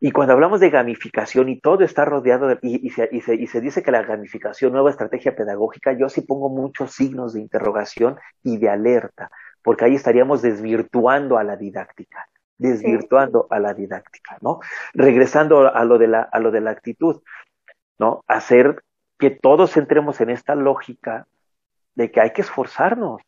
[0.00, 3.36] y cuando hablamos de gamificación y todo está rodeado de, y, y, se, y, se,
[3.36, 7.40] y, se, dice que la gamificación, nueva estrategia pedagógica, yo sí pongo muchos signos de
[7.40, 9.30] interrogación y de alerta,
[9.62, 12.28] porque ahí estaríamos desvirtuando a la didáctica.
[12.58, 14.60] desvirtuando a la didáctica, ¿no?
[14.92, 17.22] Regresando a lo de la, a lo de la actitud,
[17.98, 18.22] ¿no?
[18.26, 18.84] Hacer
[19.18, 21.26] que todos entremos en esta lógica
[21.94, 23.22] de que hay que esforzarnos,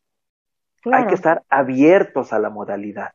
[0.81, 1.03] Claro.
[1.03, 3.13] hay que estar abiertos a la modalidad.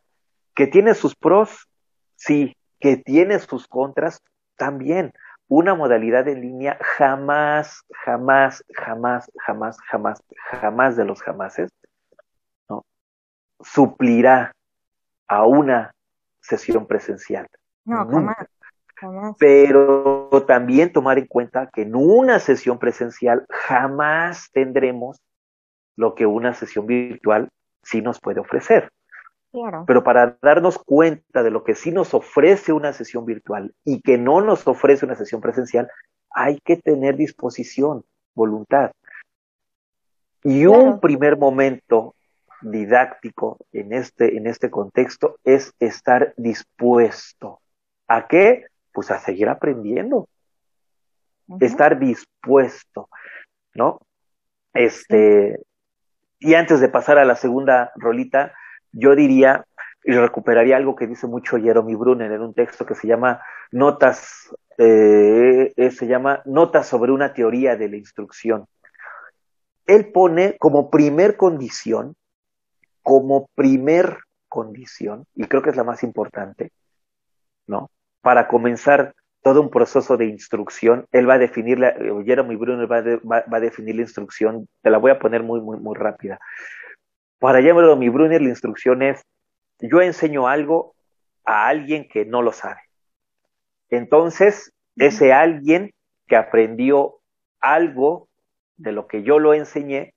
[0.55, 1.69] Que tiene sus pros,
[2.17, 4.21] sí, que tiene sus contras,
[4.57, 5.13] también.
[5.49, 11.71] Una modalidad en línea jamás, jamás, jamás, jamás, jamás, jamás de los jamases,
[12.69, 12.85] ¿no?
[13.61, 14.53] Suplirá
[15.29, 15.95] a una
[16.41, 17.47] sesión presencial.
[17.85, 18.37] No, jamás.
[18.97, 19.37] Jamás.
[19.39, 25.21] Pero también tomar en cuenta que en una sesión presencial jamás tendremos
[25.97, 27.49] lo que una sesión virtual
[27.83, 28.91] sí nos puede ofrecer.
[29.51, 29.85] Claro.
[29.87, 34.17] Pero para darnos cuenta de lo que sí nos ofrece una sesión virtual y que
[34.17, 35.89] no nos ofrece una sesión presencial,
[36.31, 38.93] hay que tener disposición, voluntad.
[40.43, 42.15] Y un primer momento
[42.63, 47.61] didáctico en este, en este contexto es estar dispuesto.
[48.09, 48.67] ¿A qué?
[48.93, 50.29] Pues a seguir aprendiendo,
[51.61, 53.09] estar dispuesto,
[53.75, 54.01] ¿no?
[54.75, 55.61] Este,
[56.43, 58.53] y antes de pasar a la segunda rolita,
[58.91, 59.65] yo diría,
[60.03, 64.51] y recuperaría algo que dice mucho Jeremy Brunner en un texto que se llama Notas,
[64.77, 68.67] eh, se llama Notas sobre una teoría de la instrucción.
[69.87, 72.17] Él pone como primer condición,
[73.03, 76.73] como primer condición, y creo que es la más importante,
[77.69, 77.91] ¿no?
[78.21, 82.91] Para comenzar todo un proceso de instrucción, él va a definir, la, eh, Jeremy Brunner
[82.91, 85.79] va, de- va- va a definir la instrucción, te la voy a poner muy, muy,
[85.79, 86.39] muy rápida.
[87.39, 89.23] Para Jeremy Brunner la instrucción es,
[89.81, 90.95] yo enseño algo
[91.45, 92.81] a alguien que no lo sabe.
[93.91, 95.91] Entonces, ese alguien
[96.29, 97.19] que aprendió
[97.61, 98.29] algo
[98.77, 100.15] de lo que yo lo enseñé,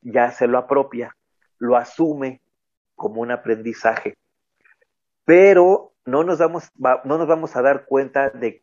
[0.00, 1.14] ya se lo apropia,
[1.58, 2.40] lo asume
[2.94, 4.14] como un aprendizaje.
[5.24, 8.62] Pero no nos, vamos, va- no nos vamos a dar cuenta de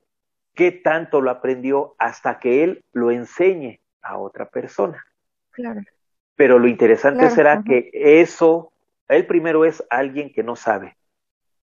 [0.53, 5.05] qué tanto lo aprendió hasta que él lo enseñe a otra persona.
[5.51, 5.81] Claro.
[6.35, 7.63] Pero lo interesante Claro, será ajá.
[7.65, 8.71] que eso,
[9.07, 10.97] él primero es alguien que no sabe,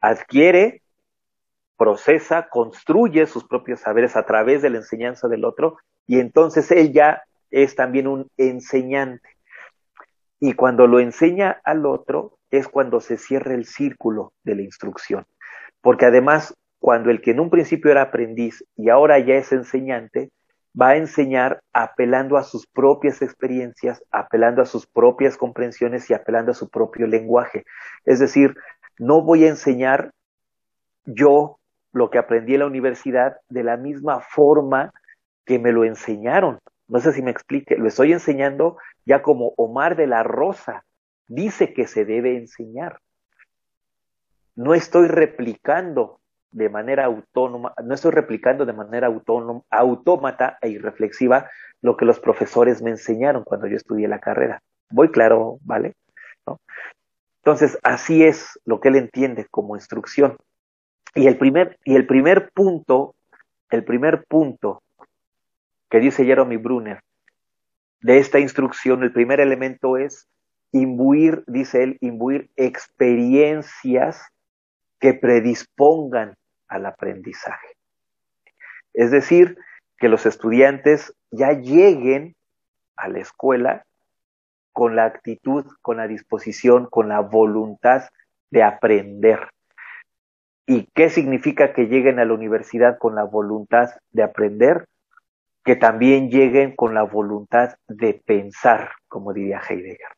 [0.01, 0.81] adquiere,
[1.77, 6.91] procesa, construye sus propios saberes a través de la enseñanza del otro y entonces él
[6.91, 9.29] ya es también un enseñante.
[10.39, 15.25] Y cuando lo enseña al otro es cuando se cierra el círculo de la instrucción.
[15.81, 20.29] Porque además, cuando el que en un principio era aprendiz y ahora ya es enseñante,
[20.79, 26.51] va a enseñar apelando a sus propias experiencias, apelando a sus propias comprensiones y apelando
[26.51, 27.63] a su propio lenguaje.
[28.05, 28.55] Es decir,
[28.99, 30.11] no voy a enseñar
[31.05, 31.57] yo
[31.93, 34.91] lo que aprendí en la universidad de la misma forma
[35.45, 36.59] que me lo enseñaron.
[36.87, 40.83] No sé si me explique, lo estoy enseñando ya como Omar de la Rosa
[41.27, 42.99] dice que se debe enseñar.
[44.57, 51.47] No estoy replicando de manera autónoma, no estoy replicando de manera autónoma, autómata e irreflexiva
[51.81, 54.63] lo que los profesores me enseñaron cuando yo estudié la carrera.
[54.89, 55.93] Voy claro, ¿vale?
[57.43, 60.37] Entonces, así es lo que él entiende como instrucción.
[61.13, 63.13] Y el primer, y el primer punto,
[63.69, 64.81] el primer punto
[65.87, 67.01] que dice Jeremy Brunner
[68.01, 70.27] de esta instrucción, el primer elemento es
[70.71, 74.31] imbuir, dice él, imbuir experiencias
[74.99, 76.35] que predispongan
[76.67, 77.75] al aprendizaje.
[78.93, 79.57] Es decir,
[79.97, 82.35] que los estudiantes ya lleguen
[82.95, 83.85] a la escuela
[84.73, 88.09] con la actitud, con la disposición, con la voluntad
[88.51, 89.49] de aprender.
[90.65, 94.85] ¿Y qué significa que lleguen a la universidad con la voluntad de aprender?
[95.63, 100.16] Que también lleguen con la voluntad de pensar, como diría Heidegger.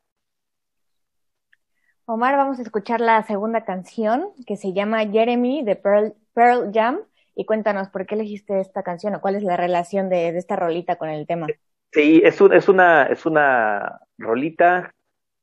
[2.12, 7.02] Omar, vamos a escuchar la segunda canción que se llama Jeremy de Pearl, Pearl Jam
[7.36, 10.56] y cuéntanos por qué elegiste esta canción o cuál es la relación de, de esta
[10.56, 11.46] rolita con el tema.
[11.92, 14.92] Sí, es, un, es, una, es una rolita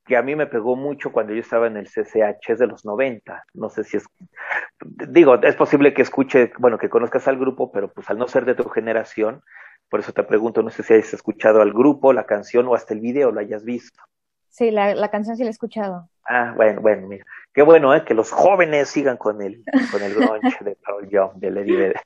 [0.04, 2.84] que a mí me pegó mucho cuando yo estaba en el CCH, es de los
[2.84, 3.44] 90.
[3.54, 4.04] No sé si es.
[5.08, 8.44] Digo, es posible que escuche, bueno, que conozcas al grupo, pero pues al no ser
[8.44, 9.40] de tu generación,
[9.88, 12.92] por eso te pregunto, no sé si hayas escuchado al grupo, la canción o hasta
[12.92, 14.02] el video lo hayas visto.
[14.56, 16.08] Sí, la, la canción sí la he escuchado.
[16.26, 17.26] Ah, bueno, bueno, mira.
[17.52, 18.04] Qué bueno, ¿eh?
[18.06, 22.00] Que los jóvenes sigan con el, con el grunge de Pearl Jam, de Lady Vedder.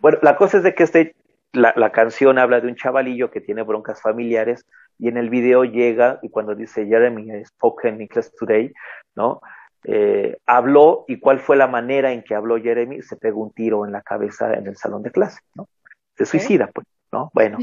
[0.00, 1.14] Bueno, la cosa es de que este,
[1.52, 4.66] la, la canción habla de un chavalillo que tiene broncas familiares
[4.98, 8.72] y en el video llega y cuando dice Jeremy spoken in class today,
[9.14, 9.40] ¿no?
[9.84, 13.86] Eh, habló y cuál fue la manera en que habló Jeremy, se pegó un tiro
[13.86, 15.68] en la cabeza en el salón de clase, ¿no?
[16.16, 17.30] Se suicida, pues, ¿no?
[17.32, 17.58] Bueno,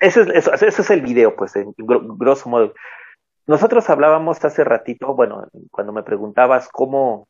[0.00, 2.74] ese es, eso, ese es el video, pues, en grosso modo.
[3.46, 7.26] Nosotros hablábamos hace ratito, bueno, cuando me preguntabas cómo,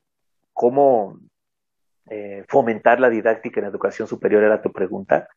[0.52, 1.18] cómo
[2.08, 5.28] eh, fomentar la didáctica en educación superior era tu pregunta.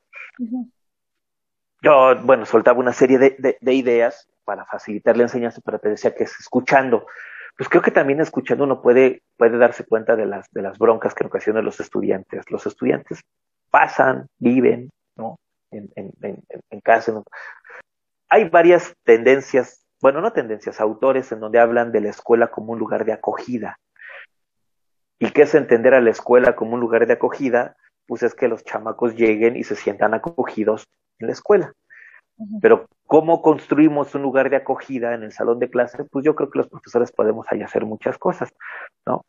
[1.82, 5.90] Yo, bueno, soltaba una serie de, de- de ideas para facilitar la enseñanza, pero te
[5.90, 7.06] decía que es escuchando.
[7.58, 11.14] Pues creo que también escuchando uno puede, puede darse cuenta de las, de las broncas
[11.14, 12.50] que ocasionan los estudiantes.
[12.50, 13.22] Los estudiantes
[13.70, 15.38] pasan, viven, ¿no?
[15.72, 17.22] En, en, en, en casa.
[18.30, 22.78] Hay varias tendencias, bueno, no tendencias, autores en donde hablan de la escuela como un
[22.78, 23.80] lugar de acogida.
[25.18, 27.78] ¿Y qué es entender a la escuela como un lugar de acogida?
[28.06, 30.90] Pues es que los chamacos lleguen y se sientan acogidos
[31.20, 31.72] en la escuela.
[32.62, 36.04] Pero ¿cómo construimos un lugar de acogida en el salón de clase?
[36.04, 38.50] Pues yo creo que los profesores podemos ahí hacer muchas cosas,
[39.06, 39.24] ¿no?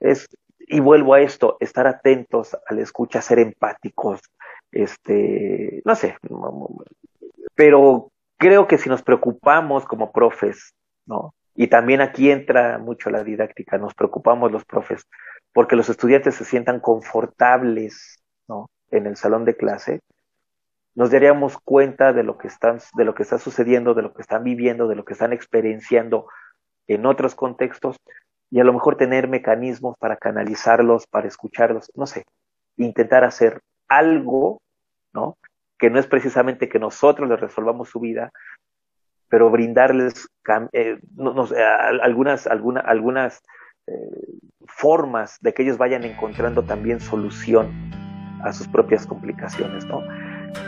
[0.00, 0.26] Es,
[0.58, 4.20] y vuelvo a esto, estar atentos a la escucha, ser empáticos,
[4.72, 6.16] este, no sé,
[7.54, 8.11] pero
[8.42, 10.74] creo que si nos preocupamos como profes,
[11.06, 11.32] ¿no?
[11.54, 15.06] Y también aquí entra mucho la didáctica, nos preocupamos los profes,
[15.52, 18.18] porque los estudiantes se sientan confortables,
[18.48, 18.68] ¿no?
[18.90, 20.00] En el salón de clase,
[20.96, 24.22] nos daríamos cuenta de lo que están, de lo que está sucediendo, de lo que
[24.22, 26.26] están viviendo, de lo que están experienciando
[26.88, 27.96] en otros contextos,
[28.50, 32.24] y a lo mejor tener mecanismos para canalizarlos, para escucharlos, no sé,
[32.76, 34.60] intentar hacer algo,
[35.12, 35.36] ¿no?
[35.82, 38.30] Que no es precisamente que nosotros les resolvamos su vida,
[39.28, 40.28] pero brindarles
[40.74, 40.96] eh,
[42.02, 43.42] algunas, alguna- algunas
[43.88, 43.92] eh,
[44.66, 47.66] formas de que ellos vayan encontrando también solución
[48.44, 50.02] a sus propias complicaciones, ¿no?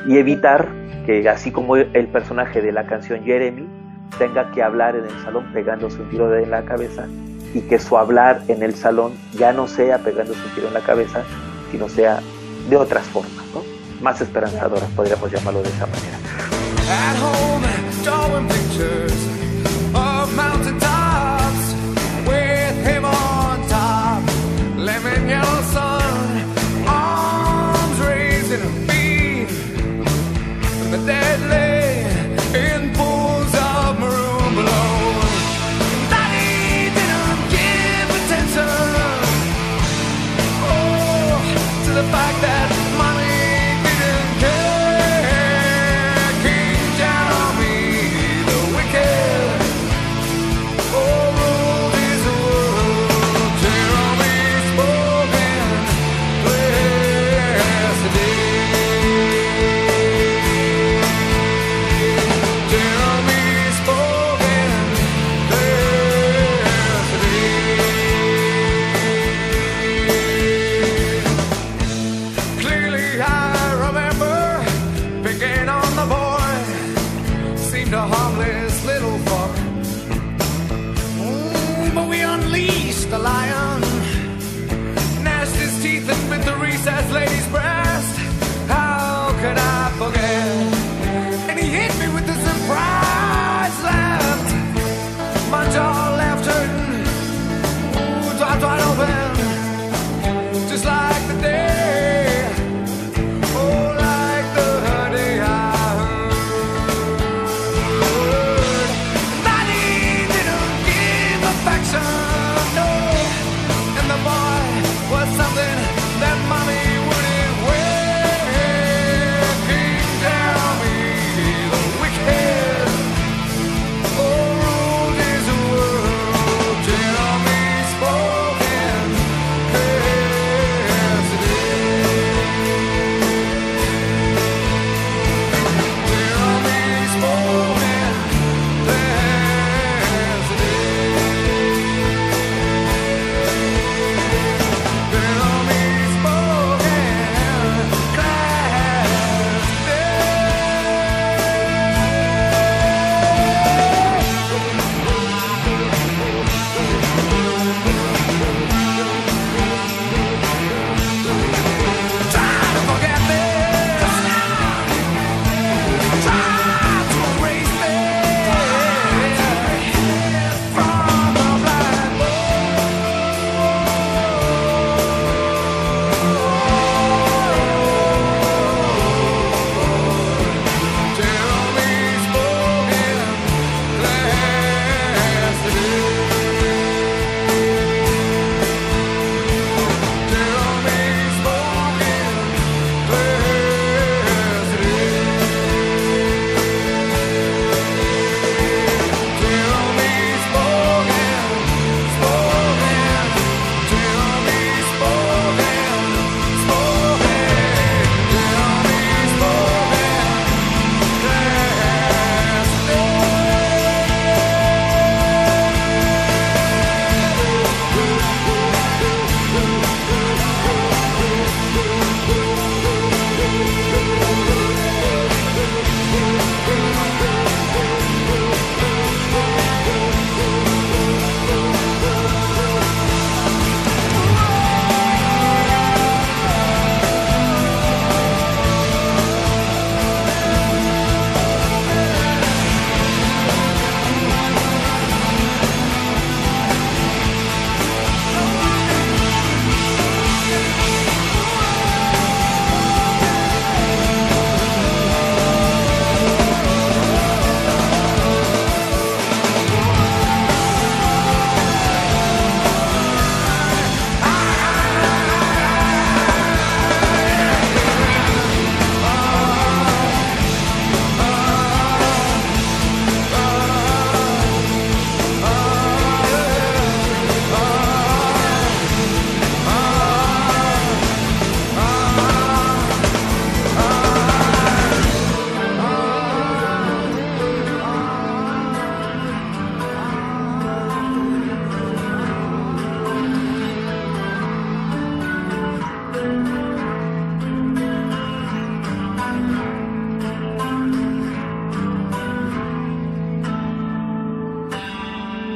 [0.08, 0.68] Y evitar
[1.06, 3.68] que, así como el personaje de la canción Jeremy,
[4.18, 7.06] tenga que hablar en el salón pegándose un tiro en la cabeza
[7.54, 10.80] y que su hablar en el salón ya no sea pegándose un tiro en la
[10.80, 11.22] cabeza,
[11.70, 12.18] sino sea
[12.68, 13.73] de otras formas, ¿no?
[14.04, 16.18] Más esperanzadoras, podríamos llamarlo de esa manera.
[16.90, 17.66] At home,
[18.02, 19.16] drawing pictures
[19.94, 21.72] of mountain tops
[22.26, 24.20] with him on top.
[24.76, 29.46] Lemon yellow sun, arms raised in a beam.
[30.90, 31.40] The dead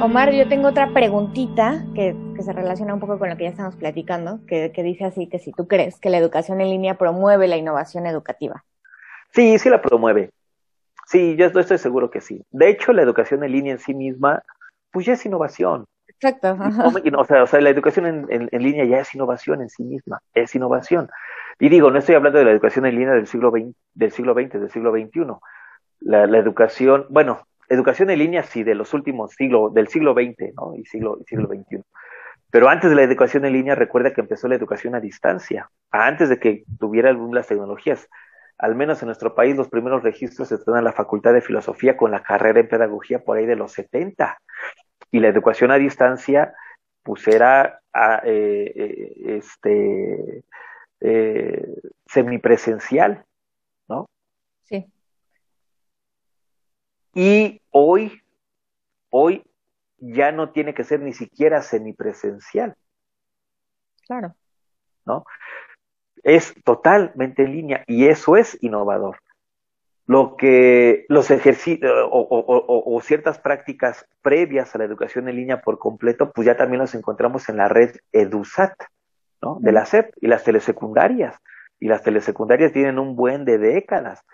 [0.01, 3.75] Omar, yo tengo otra preguntita que, se relaciona un poco con lo que ya estamos
[3.75, 7.57] platicando, que, dice así que si tú crees que la educación en línea promueve la
[7.57, 8.63] innovación educativa.
[9.31, 10.31] Sí, sí la promueve.
[11.05, 12.45] Sí, yo estoy seguro que sí.
[12.49, 14.41] De hecho, la educación en línea en sí misma,
[14.89, 15.85] pues ya es innovación.
[16.07, 16.57] Exacto.
[17.17, 20.55] O sea, o sea, la educación en, línea ya es innovación en sí misma, es
[20.55, 21.09] innovación.
[21.59, 24.33] Y digo, no estoy hablando de la educación en línea del siglo XX, del siglo
[24.33, 25.25] XX, del siglo XXI.
[25.99, 30.53] La, la educación, bueno, educación en línea sí de los últimos siglos, del siglo XX,
[30.55, 30.75] ¿no?
[30.75, 31.81] Y siglo, siglo XXI.
[32.51, 36.29] Pero antes de la educación en línea, recuerda que empezó la educación a distancia, antes
[36.29, 38.07] de que tuviera las tecnologías.
[38.57, 42.11] Al menos en nuestro país, los primeros registros están en la Facultad de Filosofía con
[42.11, 44.37] la carrera en Pedagogía por ahí de los 70
[45.11, 46.53] y la educación a distancia
[47.03, 50.43] pues era ah, eh, eh, este
[50.99, 53.23] eh, semipresencial,
[53.87, 54.07] ¿no?
[54.63, 54.85] Sí.
[57.13, 58.21] Y hoy,
[59.09, 59.43] hoy
[59.97, 62.75] ya no tiene que ser ni siquiera semipresencial.
[64.05, 64.35] Claro.
[65.05, 65.25] ¿No?
[66.23, 69.17] Es totalmente en línea y eso es innovador
[70.09, 76.31] lo que los ejercicios o, ciertas prácticas previas a la educación en línea por completo,
[76.31, 78.73] pues ya también los encontramos en la red EduSat,
[79.39, 79.59] ¿no?
[79.61, 81.35] De la SEP y las telesecundarias.
[81.79, 84.25] Y las telesecundarias tienen un buen de décadas.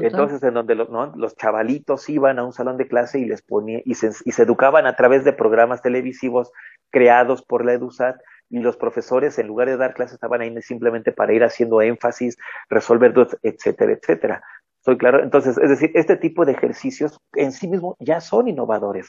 [0.00, 3.80] Entonces, en donde los, los chavalitos iban a un salón de clase y les ponía,
[3.84, 6.52] y se, y se educaban a través de programas televisivos
[6.90, 8.16] creados por la EduSat,
[8.50, 12.36] y los profesores, en lugar de dar clases, estaban ahí simplemente para ir haciendo énfasis,
[12.68, 14.42] resolver dudas, etcétera, etcétera.
[14.78, 15.22] Estoy claro.
[15.22, 19.08] Entonces, es decir, este tipo de ejercicios en sí mismo ya son innovadores.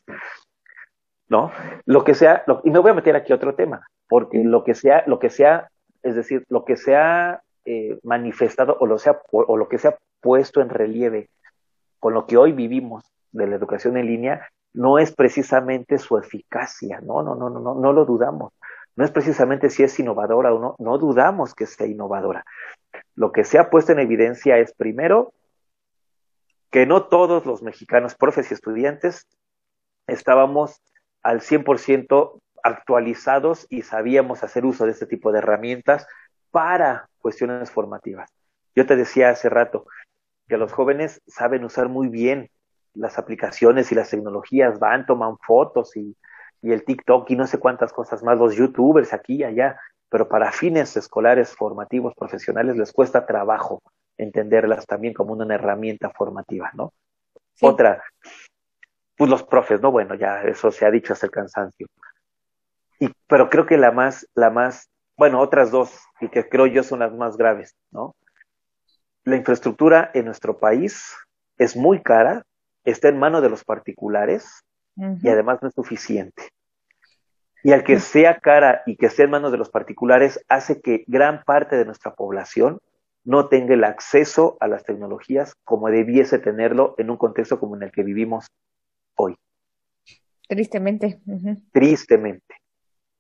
[1.28, 1.52] ¿No?
[1.86, 5.04] Lo que sea, y me voy a meter aquí otro tema, porque lo que sea,
[5.06, 5.70] lo que sea,
[6.02, 9.98] es decir, lo que sea eh, manifestado o lo, sea, o lo que se ha
[10.22, 11.30] puesto en relieve
[12.00, 17.02] con lo que hoy vivimos de la educación en línea, no es precisamente su eficacia,
[17.02, 18.54] no, no, no, no, no, no lo dudamos.
[18.96, 22.46] No es precisamente si es innovadora o no, no dudamos que sea innovadora.
[23.16, 25.34] Lo que se ha puesto en evidencia es primero
[26.72, 29.28] que no todos los mexicanos, profes y estudiantes,
[30.08, 30.82] estábamos
[31.24, 36.08] al 100% actualizados y sabíamos hacer uso de este tipo de herramientas
[36.56, 38.32] para cuestiones formativas.
[38.74, 39.86] Yo te decía hace rato
[40.48, 42.50] que los jóvenes saben usar muy bien
[42.94, 46.16] las aplicaciones y las tecnologías, van, toman fotos y,
[46.62, 49.78] y el TikTok y no sé cuántas cosas más, los youtubers aquí y allá,
[50.08, 53.82] pero para fines escolares, formativos, profesionales les cuesta trabajo
[54.18, 56.94] entenderlas también como una herramienta formativa, ¿no?
[57.60, 58.02] Otra,
[59.18, 59.92] pues los profes, ¿no?
[59.92, 61.88] Bueno, ya eso se ha dicho hasta el cansancio.
[62.98, 66.84] Y, pero creo que la más, la más, bueno, otras dos, y que creo yo
[66.84, 68.16] son las más graves, ¿no?
[69.24, 71.16] La infraestructura en nuestro país
[71.58, 72.44] es muy cara,
[72.84, 74.64] está en manos de los particulares
[74.98, 76.44] y además no es suficiente.
[77.64, 81.04] Y al que sea cara y que esté en manos de los particulares hace que
[81.08, 82.80] gran parte de nuestra población
[83.24, 87.84] no tenga el acceso a las tecnologías como debiese tenerlo en un contexto como en
[87.84, 88.46] el que vivimos
[89.16, 89.36] hoy.
[90.48, 91.20] Tristemente.
[91.72, 92.56] Tristemente.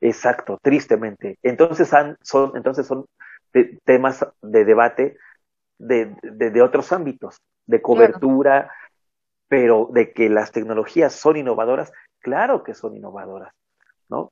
[0.06, 1.40] Exacto, tristemente.
[1.42, 1.90] Entonces
[2.22, 3.06] son, entonces son
[3.84, 5.18] temas de debate
[5.80, 8.72] de, de, otros ámbitos, de cobertura,
[9.48, 13.54] pero de que las tecnologías son innovadoras, claro que son innovadoras,
[14.10, 14.32] ¿no?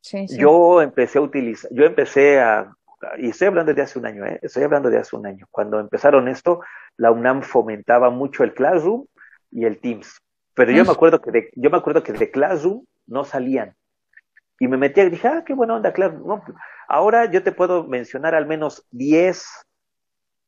[0.00, 0.36] Sí, sí.
[0.36, 2.74] Yo empecé a utilizar, yo empecé a
[3.18, 4.38] y estoy hablando de hace un año, ¿eh?
[4.42, 5.46] estoy hablando de hace un año.
[5.50, 6.60] Cuando empezaron esto,
[6.96, 9.06] la UNAM fomentaba mucho el Classroom
[9.50, 10.20] y el Teams.
[10.54, 13.74] Pero yo me acuerdo que de, yo me acuerdo que de Classroom no salían.
[14.58, 16.18] Y me metí y dije, ah, qué buena onda, claro.
[16.20, 16.42] No,
[16.88, 19.44] ahora yo te puedo mencionar al menos 10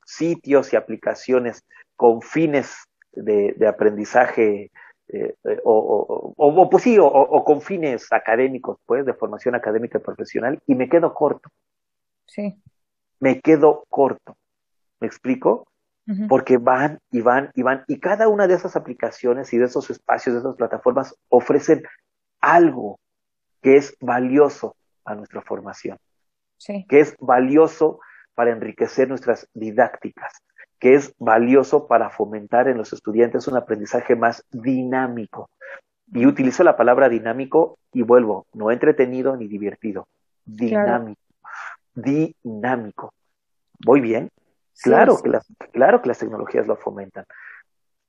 [0.04, 1.64] sitios y aplicaciones
[1.96, 2.76] con fines
[3.12, 4.70] de, de aprendizaje
[5.08, 9.98] eh, eh, o, o, o, pues sí, o, con fines académicos, pues, de formación académica
[9.98, 11.48] y profesional, y me quedo corto.
[12.26, 12.60] Sí.
[13.20, 14.36] Me quedo corto.
[15.00, 15.66] ¿Me explico?
[16.28, 17.84] Porque van y van y van.
[17.88, 21.82] Y cada una de esas aplicaciones y de esos espacios, de esas plataformas, ofrecen
[22.40, 23.00] algo
[23.62, 25.98] que es valioso a nuestra formación.
[26.58, 26.86] Sí.
[26.88, 28.00] Que es valioso
[28.34, 30.42] para enriquecer nuestras didácticas,
[30.78, 35.50] que es valioso para fomentar en los estudiantes un aprendizaje más dinámico.
[36.12, 40.06] Y utilizo la palabra dinámico y vuelvo, no entretenido ni divertido,
[40.44, 41.20] dinámico
[41.96, 43.12] dinámico.
[43.84, 44.30] ¿Voy bien?
[44.82, 47.24] Claro, Que las, claro que las tecnologías lo fomentan.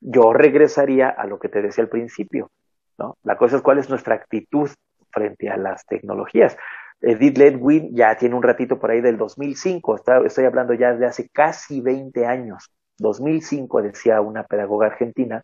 [0.02, 2.52] Yo regresaría a lo que te decía al principio,
[2.98, 3.18] ¿no?
[3.24, 4.70] La cosa es cuál es nuestra actitud
[5.12, 6.58] frente a las tecnologías.
[7.02, 11.30] Edith Ledwin ya tiene un ratito por ahí del 2005, estoy hablando ya de hace
[11.30, 12.72] casi 20 años.
[13.00, 15.42] 2005 decía una pedagoga argentina,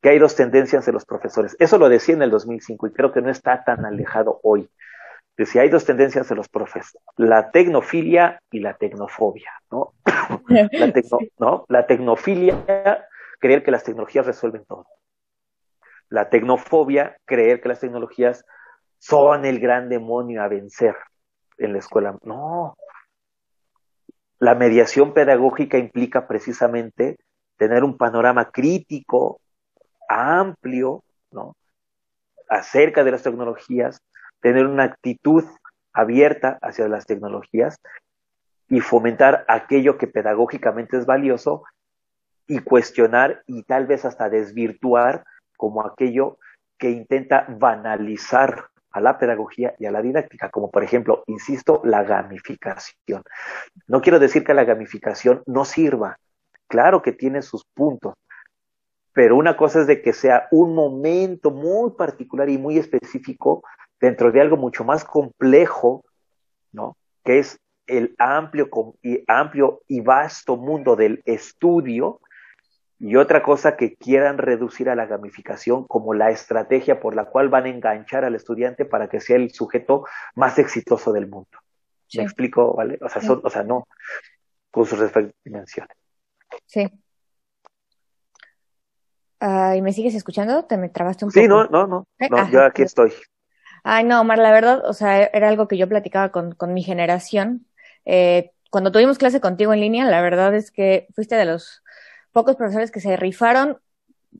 [0.00, 1.56] que hay dos tendencias de los profesores.
[1.58, 4.68] Eso lo decía en el 2005 y creo que no está tan alejado hoy.
[5.36, 9.94] Decía, hay dos tendencias de los profes, la tecnofilia y la tecnofobia, ¿no?
[10.48, 10.92] la,
[11.38, 11.64] ¿no?
[11.68, 13.06] la tecnofilia,
[13.38, 14.86] creer que las tecnologías resuelven todo.
[16.08, 18.44] La tecnofobia, creer que las tecnologías
[19.00, 20.94] son el gran demonio a vencer
[21.58, 22.16] en la escuela.
[22.22, 22.76] No.
[24.38, 27.18] La mediación pedagógica implica precisamente
[27.56, 29.40] tener un panorama crítico,
[30.08, 31.56] amplio, ¿no?
[32.48, 34.02] acerca de las tecnologías,
[34.40, 35.44] tener una actitud
[35.92, 37.80] abierta hacia las tecnologías
[38.68, 41.62] y fomentar aquello que pedagógicamente es valioso
[42.46, 45.24] y cuestionar y tal vez hasta desvirtuar
[45.56, 46.38] como aquello
[46.78, 52.02] que intenta banalizar a la pedagogía y a la didáctica, como por ejemplo, insisto, la
[52.02, 53.22] gamificación.
[53.86, 56.18] No quiero decir que la gamificación no sirva,
[56.66, 58.14] claro que tiene sus puntos,
[59.12, 63.62] pero una cosa es de que sea un momento muy particular y muy específico
[64.00, 66.04] dentro de algo mucho más complejo,
[66.72, 66.96] ¿no?
[67.24, 68.70] Que es el amplio
[69.26, 72.20] amplio y vasto mundo del estudio
[73.00, 77.48] y otra cosa que quieran reducir a la gamificación como la estrategia por la cual
[77.48, 81.48] van a enganchar al estudiante para que sea el sujeto más exitoso del mundo.
[82.14, 82.74] ¿Me explico?
[82.74, 82.98] ¿Vale?
[83.00, 83.88] O sea, o sea, no,
[84.70, 85.96] con sus respectivas dimensiones.
[86.66, 86.88] Sí.
[89.40, 90.66] ¿Y me sigues escuchando?
[90.66, 91.40] ¿Te me trabaste un poco?
[91.40, 92.06] Sí, no, no, no.
[92.18, 92.28] ¿Eh?
[92.28, 93.14] no yo aquí estoy.
[93.82, 96.82] Ay, no, Omar, la verdad, o sea, era algo que yo platicaba con, con mi
[96.82, 97.66] generación.
[98.04, 101.82] Eh, cuando tuvimos clase contigo en línea, la verdad es que fuiste de los
[102.32, 103.78] pocos profesores que se rifaron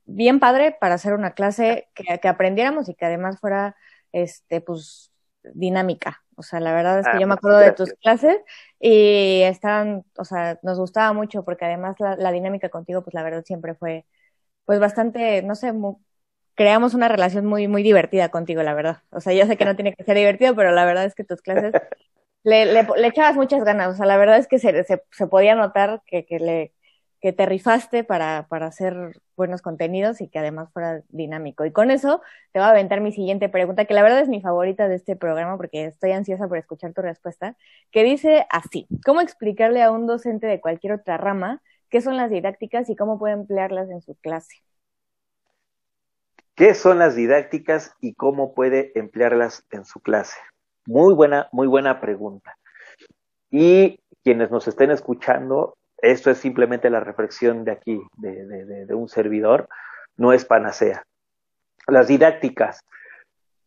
[0.06, 3.76] bien padre para hacer una clase que, que aprendiéramos y que además fuera,
[4.12, 5.10] este, pues,
[5.42, 6.22] dinámica.
[6.36, 8.38] O sea, la verdad es que ah, yo me acuerdo de tus clases
[8.78, 13.22] y estaban, o sea, nos gustaba mucho porque además la, la, dinámica contigo, pues la
[13.22, 14.06] verdad siempre fue,
[14.64, 15.72] pues bastante, no sé,
[16.54, 19.02] creamos una relación muy, muy divertida contigo, la verdad.
[19.10, 21.24] O sea, yo sé que no tiene que ser divertido, pero la verdad es que
[21.24, 21.72] tus clases
[22.42, 23.88] le, le, le echabas muchas ganas.
[23.88, 26.72] O sea, la verdad es que se, se, se podía notar que, que, le,
[27.20, 31.64] que te rifaste para, para hacer buenos contenidos y que además fuera dinámico.
[31.64, 34.40] Y con eso te voy a aventar mi siguiente pregunta, que la verdad es mi
[34.40, 37.56] favorita de este programa porque estoy ansiosa por escuchar tu respuesta,
[37.90, 42.30] que dice así, ¿cómo explicarle a un docente de cualquier otra rama qué son las
[42.30, 44.54] didácticas y cómo puede emplearlas en su clase?
[46.54, 50.36] ¿Qué son las didácticas y cómo puede emplearlas en su clase?
[50.86, 52.56] Muy buena, muy buena pregunta.
[53.50, 58.94] Y quienes nos estén escuchando, esto es simplemente la reflexión de aquí, de, de, de
[58.94, 59.68] un servidor,
[60.16, 61.04] no es panacea.
[61.86, 62.80] Las didácticas,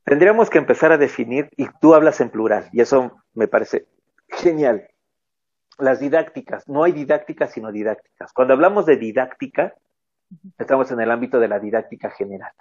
[0.03, 3.85] tendríamos que empezar a definir, y tú hablas en plural, y eso me parece
[4.29, 4.87] genial.
[5.79, 8.31] Las didácticas, no hay didácticas sino didácticas.
[8.33, 9.73] Cuando hablamos de didáctica,
[10.57, 12.51] estamos en el ámbito de la didáctica general,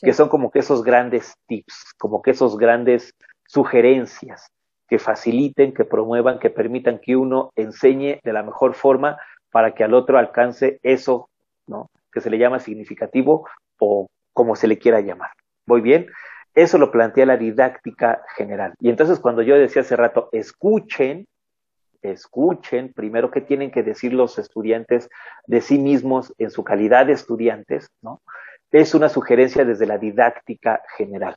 [0.00, 3.14] que son como que esos grandes tips, como que esos grandes
[3.46, 4.50] sugerencias
[4.92, 9.16] que faciliten, que promuevan, que permitan que uno enseñe de la mejor forma
[9.50, 11.30] para que al otro alcance eso,
[11.66, 11.88] ¿no?
[12.12, 15.30] Que se le llama significativo o como se le quiera llamar.
[15.66, 16.08] ¿Voy bien?
[16.54, 18.74] Eso lo plantea la didáctica general.
[18.80, 21.24] Y entonces cuando yo decía hace rato, escuchen,
[22.02, 25.08] escuchen primero qué tienen que decir los estudiantes
[25.46, 28.20] de sí mismos en su calidad de estudiantes, ¿no?
[28.70, 31.34] Es una sugerencia desde la didáctica general.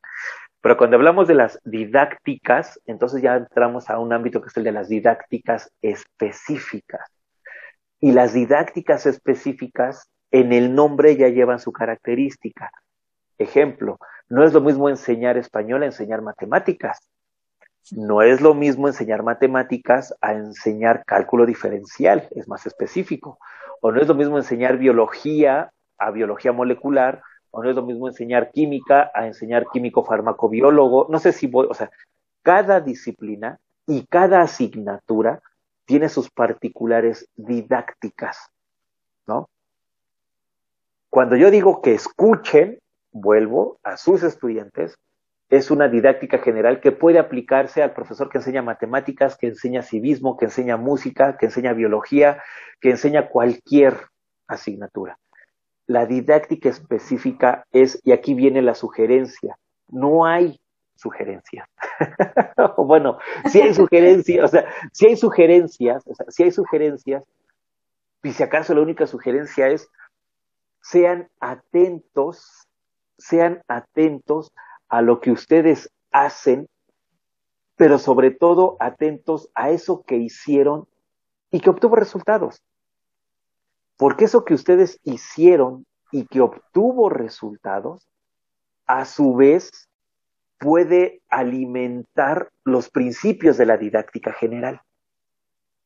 [0.66, 4.63] Pero cuando hablamos de las didácticas, entonces ya entramos a un ámbito que es el
[4.63, 7.07] de las didácticas específicas.
[7.99, 12.72] Y las didácticas específicas en el nombre ya llevan su característica.
[13.38, 16.97] Ejemplo, no es lo mismo enseñar español a enseñar matemáticas.
[17.91, 23.38] No es lo mismo enseñar matemáticas a enseñar cálculo diferencial, es más específico.
[23.82, 27.22] O no es lo mismo enseñar biología a biología molecular
[27.56, 31.68] o no es lo mismo enseñar química a enseñar químico farmacobiólogo, no sé si voy,
[31.70, 31.89] o sea,
[32.43, 35.41] cada disciplina y cada asignatura
[35.86, 38.51] tiene sus particulares didácticas,
[39.26, 39.47] ¿no?
[41.10, 42.80] Cuando yo digo que escuchen,
[43.14, 44.97] vuelvo a sus estudiantes,
[45.49, 50.36] es una didáctica general que puede aplicarse al profesor que enseña matemáticas, que enseña civismo,
[50.36, 52.43] que enseña música, que enseña biología,
[52.82, 53.95] que enseña cualquier
[54.45, 55.18] asignatura.
[55.88, 59.57] La didáctica específica es, y aquí viene la sugerencia,
[59.88, 60.59] no hay
[60.95, 61.67] sugerencias.
[62.77, 63.17] bueno,
[63.51, 67.23] si hay sugerencias, o sea, si hay sugerencias, si hay sugerencias,
[68.23, 69.88] y si acaso la única sugerencia es,
[70.81, 72.67] sean atentos,
[73.17, 74.51] sean atentos
[74.89, 76.67] a lo que ustedes hacen,
[77.75, 80.88] pero sobre todo atentos a eso que hicieron
[81.51, 82.61] y que obtuvo resultados.
[83.97, 88.07] Porque eso que ustedes hicieron y que obtuvo resultados,
[88.85, 89.89] a su vez
[90.59, 94.81] puede alimentar los principios de la didáctica general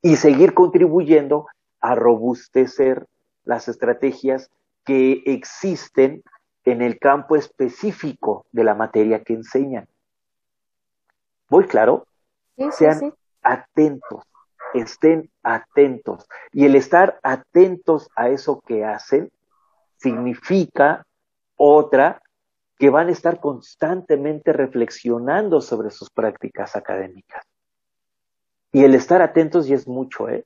[0.02, 1.48] y seguir contribuyendo
[1.82, 3.08] a robustecer
[3.44, 4.50] las estrategias
[4.86, 6.24] que existen
[6.66, 9.88] en el campo específico de la materia que enseñan.
[11.50, 12.06] ¿Voy claro?
[12.72, 14.24] Sean atentos,
[14.74, 16.28] estén atentos.
[16.52, 19.32] Y el estar atentos a eso que hacen
[19.98, 21.06] significa
[21.56, 22.22] otra
[22.78, 27.44] que van a estar constantemente reflexionando sobre sus prácticas académicas.
[28.72, 30.46] Y el estar atentos ya es mucho, ¿eh?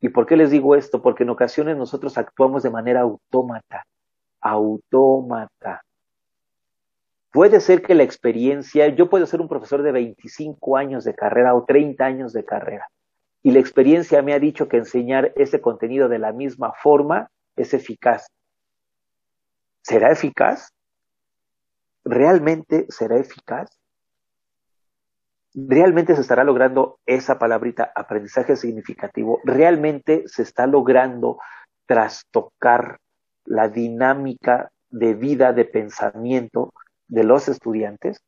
[0.00, 1.02] ¿Y por qué les digo esto?
[1.02, 3.84] Porque en ocasiones nosotros actuamos de manera autómata,
[4.40, 5.82] autómata.
[7.32, 11.54] Puede ser que la experiencia, yo puedo ser un profesor de 25 años de carrera
[11.54, 12.86] o 30 años de carrera,
[13.42, 17.74] y la experiencia me ha dicho que enseñar ese contenido de la misma forma es
[17.74, 18.26] eficaz.
[19.82, 20.72] ¿Será eficaz?
[22.04, 23.70] ¿Realmente será eficaz?
[25.54, 29.40] ¿Realmente se estará logrando esa palabrita aprendizaje significativo?
[29.44, 31.38] ¿Realmente se está logrando
[31.86, 32.98] trastocar
[33.44, 36.72] la dinámica de vida, de pensamiento
[37.08, 38.22] de los estudiantes,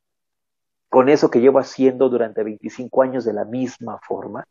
[0.89, 4.45] con eso que llevo haciendo durante 25 años de la misma forma.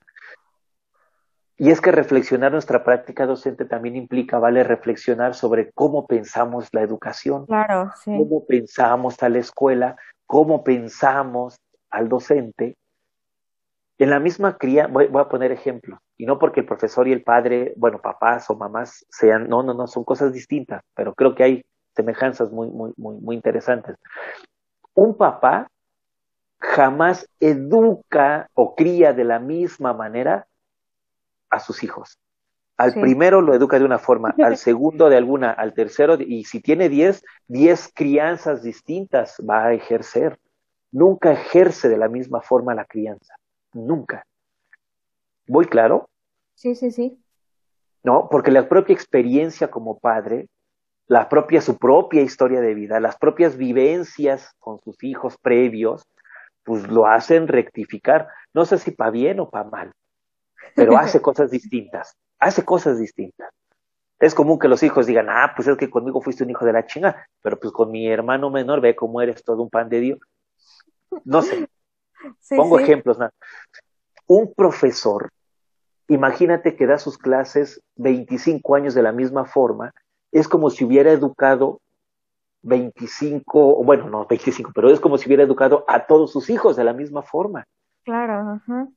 [1.64, 6.82] Y es que reflexionar nuestra práctica docente también implica, vale, reflexionar sobre cómo pensamos la
[6.82, 8.11] educación, claro, sí.
[8.18, 9.95] cómo pensamos a la escuela,
[10.26, 11.55] cómo pensamos
[11.89, 12.76] al docente.
[13.97, 17.14] En la misma cría, voy, voy a poner ejemplo, y no porque el profesor y
[17.14, 21.34] el padre, bueno, papás o mamás sean, no, no, no, son cosas distintas, pero creo
[21.34, 23.95] que hay semejanzas muy, muy, muy, muy interesantes.
[24.95, 25.70] Un papá
[26.59, 30.45] jamás educa o cría de la misma manera
[31.54, 32.20] a sus hijos.
[32.78, 32.99] Al Sí.
[32.99, 36.89] primero lo educa de una forma, al segundo de alguna, al tercero, y si tiene
[36.89, 40.39] diez, diez crianzas distintas va a ejercer.
[40.91, 43.36] Nunca ejerce de la misma forma la crianza.
[43.74, 44.26] Nunca.
[45.47, 46.10] ¿Voy claro?
[46.56, 47.20] Sí, sí, sí.
[48.04, 48.28] ¿no?
[48.30, 50.47] Porque la propia experiencia como padre,
[51.08, 56.06] la propia, su propia historia de vida, las propias vivencias con sus hijos previos,
[56.64, 58.28] pues lo hacen rectificar.
[58.54, 59.91] No sé si para bien o para mal,
[60.76, 63.49] pero hace cosas distintas, hace cosas distintas.
[64.20, 66.74] Es común que los hijos digan, ah, pues es que conmigo fuiste un hijo de
[66.74, 69.99] la chinga, pero pues con mi hermano menor ve cómo eres todo un pan de
[69.99, 70.20] Dios.
[71.26, 71.68] No sé,
[72.39, 72.84] Sí, pongo sí.
[72.84, 73.20] ejemplos.
[73.20, 73.30] ¿no?
[74.28, 75.30] Un profesor,
[76.07, 79.93] imagínate que da sus clases 25 años de la misma forma,
[80.32, 81.80] es como si hubiera educado
[82.64, 86.84] 25, bueno, no 25, pero es como si hubiera educado a todos sus hijos de
[86.84, 87.66] la misma forma.
[88.03, 88.88] Claro, ajá.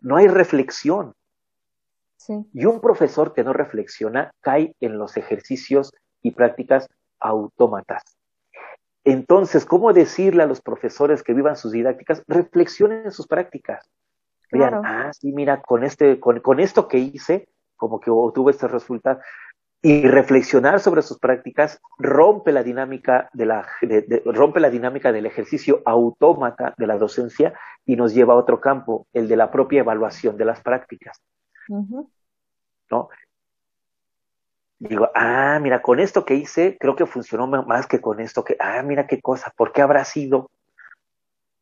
[0.00, 1.14] No hay reflexión.
[2.16, 2.44] Sí.
[2.52, 5.92] Y un profesor que no reflexiona cae en los ejercicios
[6.22, 6.88] y prácticas
[7.20, 8.02] autómatas.
[9.04, 12.22] Entonces, ¿cómo decirle a los profesores que vivan sus didácticas?
[12.26, 13.88] Reflexionen en sus prácticas.
[14.50, 14.82] Vean, Claro.
[14.84, 19.20] ah, sí, mira, con este, con, con esto que hice, como que obtuve este resultado.
[19.80, 25.12] Y reflexionar sobre sus prácticas rompe la dinámica de la, de- de- rompe la dinámica
[25.12, 27.54] del ejercicio autómata de la docencia
[27.86, 31.20] y nos lleva a otro campo, el de la propia evaluación de las prácticas.
[32.90, 33.08] ¿no?
[34.80, 38.56] Digo, ah, mira, con esto que hice, creo que funcionó más que con esto que,
[38.60, 40.50] ah, mira qué cosa, ¿por qué habrá sido?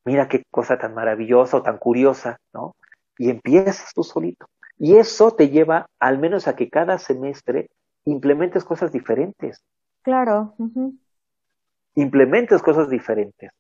[0.05, 2.77] Mira qué cosa tan maravillosa o tan curiosa, ¿no?
[3.19, 4.47] Y empiezas tú solito.
[4.79, 7.69] Y eso te lleva al menos a que cada semestre
[8.07, 9.63] implementes cosas diferentes,
[10.03, 10.55] Claro.
[10.59, 10.95] ujú.
[11.95, 13.51] implementes cosas diferentes.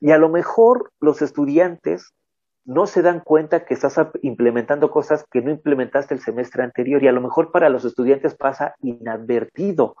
[0.00, 2.12] Y a lo mejor los estudiantes
[2.64, 7.08] no se dan cuenta que estás implementando cosas que no implementaste el semestre anterior y
[7.08, 9.96] a lo mejor para los estudiantes pasa inadvertido,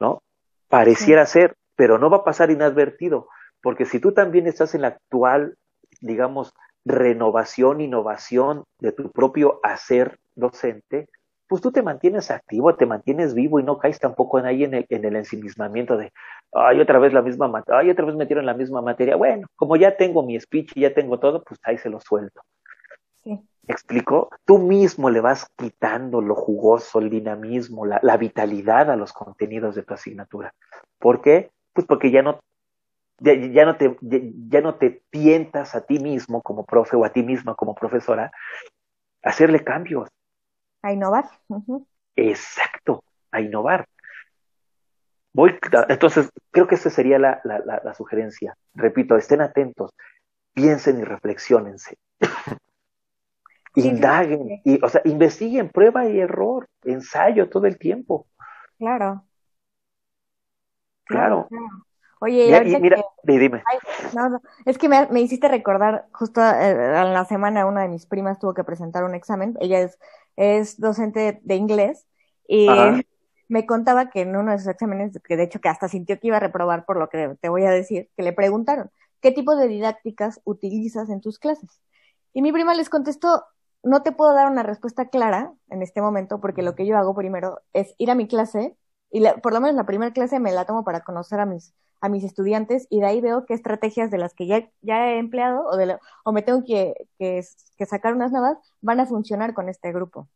[0.00, 0.22] ¿no?
[0.68, 3.28] Pareciera ser, pero no va a pasar inadvertido,
[3.62, 5.56] porque si tú también estás en la actual,
[6.00, 6.54] digamos,
[6.86, 11.08] renovación, innovación de tu propio hacer docente,
[11.50, 14.72] pues tú te mantienes activo, te mantienes vivo y no caes tampoco en ahí en
[14.72, 16.12] el, en el ensimismamiento de,
[16.52, 19.16] ay, otra vez la misma materia, ay, otra vez metieron la misma materia.
[19.16, 22.40] Bueno, como ya tengo mi speech y ya tengo todo, pues ahí se lo suelto.
[23.16, 23.30] Sí.
[23.30, 24.30] ¿Me explico?
[24.44, 29.74] Tú mismo le vas quitando lo jugoso, el dinamismo, la, la vitalidad a los contenidos
[29.74, 30.54] de tu asignatura.
[31.00, 31.50] ¿Por qué?
[31.72, 32.38] Pues porque ya no,
[33.18, 37.04] ya, ya no te, ya, ya no te tientas a ti mismo como profe o
[37.04, 38.30] a ti misma como profesora
[39.24, 40.08] a hacerle cambios.
[40.82, 41.28] A innovar.
[42.16, 43.86] Exacto, a innovar.
[45.32, 45.56] Voy,
[45.88, 48.56] entonces, creo que esa sería la, la, la, la sugerencia.
[48.74, 49.92] Repito, estén atentos,
[50.54, 51.96] piensen y reflexionense.
[53.72, 58.26] Sí, Indaguen, y, o sea, investiguen, prueba y error, ensayo todo el tiempo.
[58.76, 59.24] Claro.
[61.04, 61.48] Claro.
[62.18, 63.64] Oye, y mira, que- di- dime.
[63.64, 63.78] Ay,
[64.10, 67.88] no, no, es que me, me hiciste recordar, justo eh, en la semana una de
[67.88, 69.98] mis primas tuvo que presentar un examen, ella es,
[70.36, 72.06] es docente de inglés
[72.48, 73.00] y Ajá.
[73.48, 76.28] me contaba que en uno de esos exámenes, que de hecho que hasta sintió que
[76.28, 78.90] iba a reprobar por lo que te voy a decir, que le preguntaron,
[79.20, 81.80] ¿qué tipo de didácticas utilizas en tus clases?
[82.32, 83.44] Y mi prima les contestó,
[83.82, 87.14] no te puedo dar una respuesta clara en este momento porque lo que yo hago
[87.14, 88.76] primero es ir a mi clase
[89.10, 91.74] y la- por lo menos la primera clase me la tomo para conocer a mis
[92.00, 95.18] a mis estudiantes y de ahí veo qué estrategias de las que ya, ya he
[95.18, 97.42] empleado o, de la- o me tengo que, que,
[97.78, 100.28] que sacar unas nuevas van a funcionar con este grupo.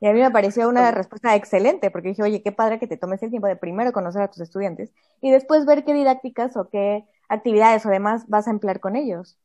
[0.00, 2.96] Y a mí me pareció una respuesta excelente porque dije, oye, qué padre que te
[2.96, 6.68] tomes el tiempo de primero conocer a tus estudiantes y después ver qué didácticas o
[6.70, 9.38] qué actividades o demás vas a emplear con ellos.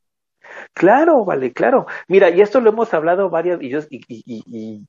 [0.73, 1.85] Claro, vale, claro.
[2.07, 4.85] Mira, y esto lo hemos hablado varias, y yo, y, y, y,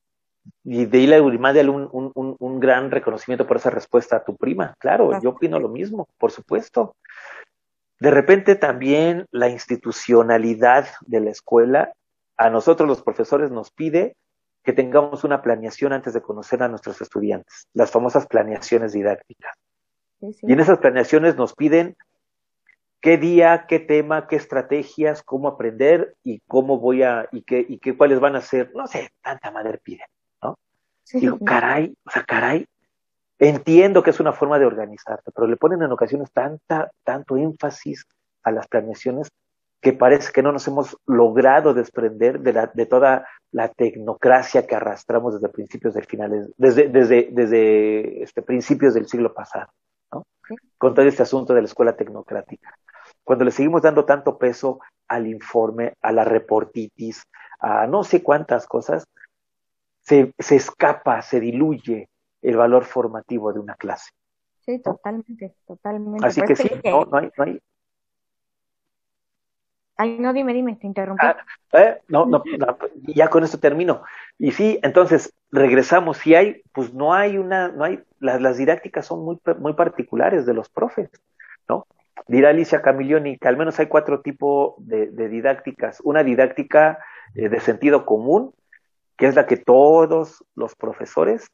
[0.64, 4.36] y- de Ila Urimadel un, un, un, un gran reconocimiento por esa respuesta a tu
[4.36, 4.74] prima.
[4.78, 6.94] Claro, yo opino lo mismo, por supuesto.
[7.98, 11.92] De repente también la institucionalidad de la escuela
[12.36, 14.16] a nosotros los profesores nos pide
[14.62, 19.54] que tengamos una planeación antes de conocer a nuestros estudiantes, las famosas planeaciones didácticas.
[20.20, 20.46] Sí, sí.
[20.48, 21.96] Y en esas planeaciones nos piden
[23.00, 27.78] qué día, qué tema, qué estrategias, cómo aprender y cómo voy a, y qué, y
[27.78, 30.06] qué, cuáles van a ser, no sé, tanta madre piden.
[31.06, 32.66] Sí, Digo, caray, o sea, caray,
[33.38, 38.04] entiendo que es una forma de organizarte, pero le ponen en ocasiones tanta, tanto énfasis
[38.42, 39.28] a las planeaciones
[39.80, 44.74] que parece que no nos hemos logrado desprender de, la, de toda la tecnocracia que
[44.74, 49.68] arrastramos desde principios del finales, desde, desde, desde este, principios del siglo pasado,
[50.10, 50.24] ¿no?
[50.48, 50.56] Sí.
[50.76, 52.76] Con todo este asunto de la escuela tecnocrática.
[53.22, 57.22] Cuando le seguimos dando tanto peso al informe, a la reportitis,
[57.60, 59.06] a no sé cuántas cosas,
[60.06, 62.08] se, se escapa, se diluye
[62.42, 64.10] el valor formativo de una clase.
[64.64, 66.26] Sí, totalmente, totalmente.
[66.26, 67.60] Así que sí, que- no, no hay, no hay,
[69.98, 71.24] Ay, no, dime, dime, te interrumpí.
[71.26, 71.36] Ah,
[71.72, 72.02] ¿eh?
[72.08, 74.02] no, no, no, ya con esto termino.
[74.38, 76.18] Y sí, entonces regresamos.
[76.18, 80.44] Si hay, pues no hay una, no hay, las, las didácticas son muy, muy particulares
[80.44, 81.08] de los profes,
[81.68, 81.86] ¿no?
[82.28, 86.00] Dirá Alicia Camilioni que al menos hay cuatro tipos de, de didácticas.
[86.04, 86.98] Una didáctica
[87.34, 88.52] eh, de sentido común,
[89.16, 91.46] que es la que todos los profesores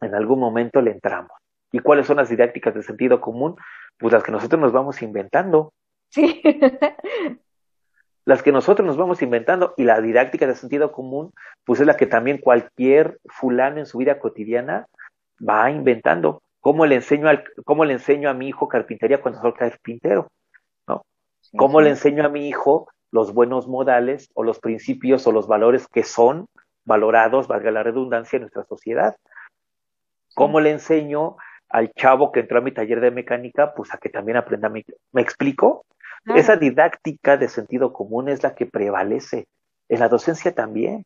[0.00, 1.32] en algún momento le entramos.
[1.72, 3.56] ¿Y cuáles son las didácticas de sentido común?
[3.98, 5.72] Pues las que nosotros nos vamos inventando
[6.10, 6.40] Sí.
[8.24, 11.32] las que nosotros nos vamos inventando y la didáctica de sentido común,
[11.64, 14.86] pues es la que también cualquier fulano en su vida cotidiana
[15.46, 16.42] va inventando.
[16.60, 20.28] ¿Cómo le enseño, al, cómo le enseño a mi hijo carpintería cuando soy carpintero?
[21.40, 21.84] Sí, ¿Cómo sí.
[21.84, 26.04] le enseño a mi hijo los buenos modales o los principios o los valores que
[26.04, 26.46] son
[26.84, 29.16] valorados, valga la redundancia, en nuestra sociedad?
[30.34, 31.36] ¿Cómo le enseño
[31.70, 34.68] al chavo que entró a mi taller de mecánica, pues a que también aprenda?
[34.68, 35.86] ¿Me, ¿me explico?
[36.24, 36.38] Claro.
[36.40, 39.46] Esa didáctica de sentido común es la que prevalece.
[39.88, 41.04] En la docencia también.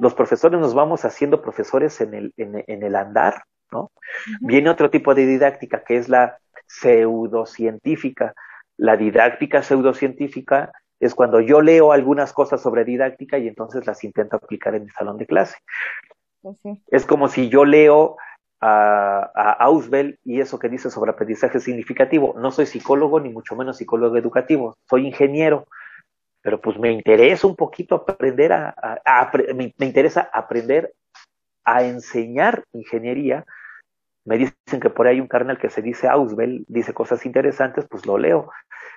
[0.00, 3.90] Los profesores nos vamos haciendo profesores en el, en, en el andar, ¿no?
[4.40, 8.32] Viene otro tipo de didáctica que es la pseudocientífica.
[8.78, 14.36] La didáctica pseudocientífica es cuando yo leo algunas cosas sobre didáctica y entonces las intento
[14.36, 15.56] aplicar en mi salón de clase.
[16.42, 16.82] Sí, sí.
[16.90, 18.16] Es como si yo leo
[18.60, 22.34] a, a Auswell y eso que dice sobre aprendizaje significativo.
[22.38, 25.66] No soy psicólogo ni mucho menos psicólogo educativo, soy ingeniero,
[26.42, 30.94] pero pues me interesa un poquito aprender a, a- a apre- me, me interesa aprender
[31.64, 33.44] a enseñar ingeniería.
[34.24, 37.86] Me dicen que por ahí hay un carnal que se dice Auswell, dice cosas interesantes,
[37.88, 38.50] pues lo leo.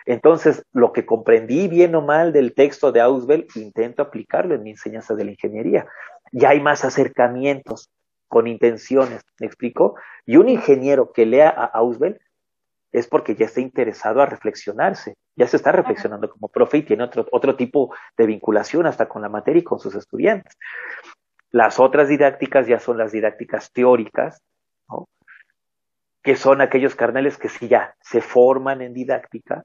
[0.06, 4.72] Entonces, lo que comprendí bien o mal del texto de Auswell, intento aplicarlo en mi
[4.72, 5.88] enseñanza de la ingeniería.
[6.32, 7.90] Ya hay más acercamientos
[8.28, 9.96] con intenciones, ¿me explico?
[10.26, 12.20] Y un ingeniero que lea a Auswell
[12.92, 17.04] es porque ya está interesado a reflexionarse, ya se está reflexionando como profe y tiene
[17.04, 20.58] otro, otro tipo de vinculación hasta con la materia y con sus estudiantes.
[21.52, 24.42] Las otras didácticas ya son las didácticas teóricas,
[24.88, 25.08] ¿no?
[26.24, 29.64] que son aquellos carnales que sí ya se forman en didáctica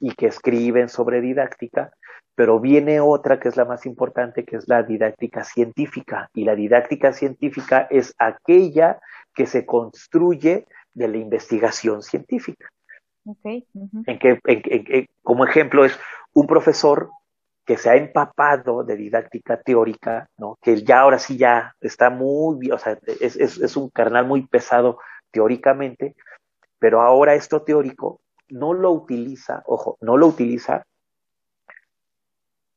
[0.00, 1.90] y que escriben sobre didáctica,
[2.34, 6.30] pero viene otra que es la más importante, que es la didáctica científica.
[6.34, 9.00] Y la didáctica científica es aquella
[9.34, 12.68] que se construye de la investigación científica.
[13.24, 14.02] Ok, ujú.
[14.06, 15.98] En que, en- como ejemplo, es
[16.32, 17.10] un profesor
[17.66, 20.56] que se ha empapado de didáctica teórica, ¿no?
[20.62, 24.46] que ya ahora sí ya está muy, o sea, es, es, es un carnal muy
[24.46, 24.98] pesado
[25.30, 26.14] teóricamente,
[26.78, 30.84] pero ahora esto teórico no lo utiliza, ojo, no lo utiliza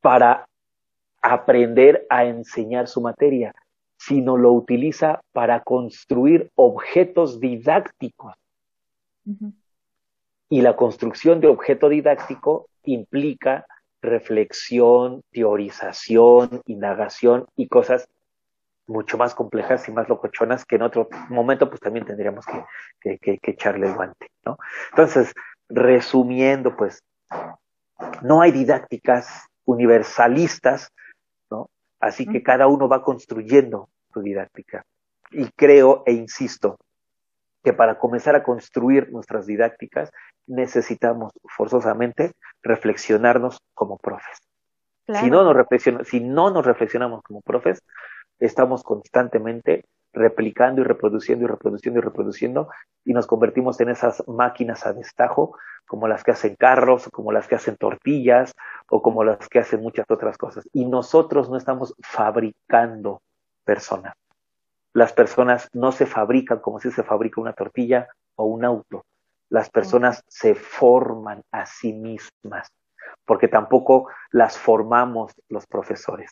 [0.01, 0.47] para
[1.21, 3.53] aprender a enseñar su materia,
[3.97, 8.33] sino lo utiliza para construir objetos didácticos
[10.49, 13.65] Y la construcción de objeto didáctico implica
[14.01, 18.09] reflexión, teorización, indagación y cosas
[18.87, 22.45] mucho más complejas y más locochonas que en otro momento pues también tendríamos
[22.99, 24.57] que, que, que, echarle el guante, ¿no?
[24.89, 25.33] Entonces,
[25.73, 27.03] resumiendo, pues,
[28.21, 30.91] no hay didácticas universalistas,
[31.49, 31.69] ¿no?
[31.99, 34.83] Así que cada uno va construyendo su didáctica.
[35.31, 36.77] Y creo e insisto
[37.63, 40.11] que para comenzar a construir nuestras didácticas
[40.47, 42.31] necesitamos forzosamente
[42.63, 44.39] reflexionarnos como profes.
[45.19, 47.83] Si, no nos si no nos reflexionamos como profes,
[48.41, 52.69] estamos constantemente replicando y reproduciendo y reproduciendo y reproduciendo
[53.05, 55.55] y nos convertimos en esas máquinas a destajo
[55.87, 58.53] como las que hacen carros, como las que hacen tortillas
[58.89, 60.67] o como las que hacen muchas otras cosas.
[60.73, 63.21] Y nosotros no estamos fabricando
[63.63, 64.15] personas.
[64.93, 69.05] Las personas no se fabrican como si se fabrica una tortilla o un auto.
[69.49, 72.69] Las personas se forman a sí mismas,
[73.25, 76.31] porque tampoco las formamos los profesores.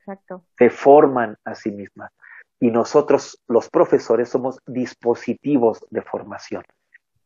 [0.00, 0.44] Exacto.
[0.58, 2.12] Se forman a sí mismas.
[2.58, 6.64] Y nosotros, los profesores, somos dispositivos de formación.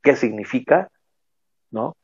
[0.03, 0.91] ¿Qué significa?
[1.71, 1.97] ¿No?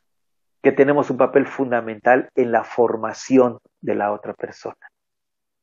[0.62, 4.76] Que tenemos un papel fundamental en la formación de la otra persona.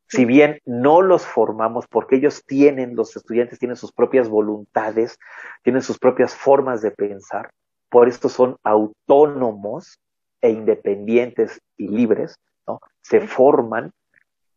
[0.09, 5.19] Si bien no los formamos porque ellos tienen, los estudiantes tienen sus propias voluntades,
[5.63, 7.51] tienen sus propias formas de pensar,
[7.89, 9.99] por esto son autónomos
[10.41, 12.79] e independientes y libres, ¿no?
[13.01, 13.91] Se forman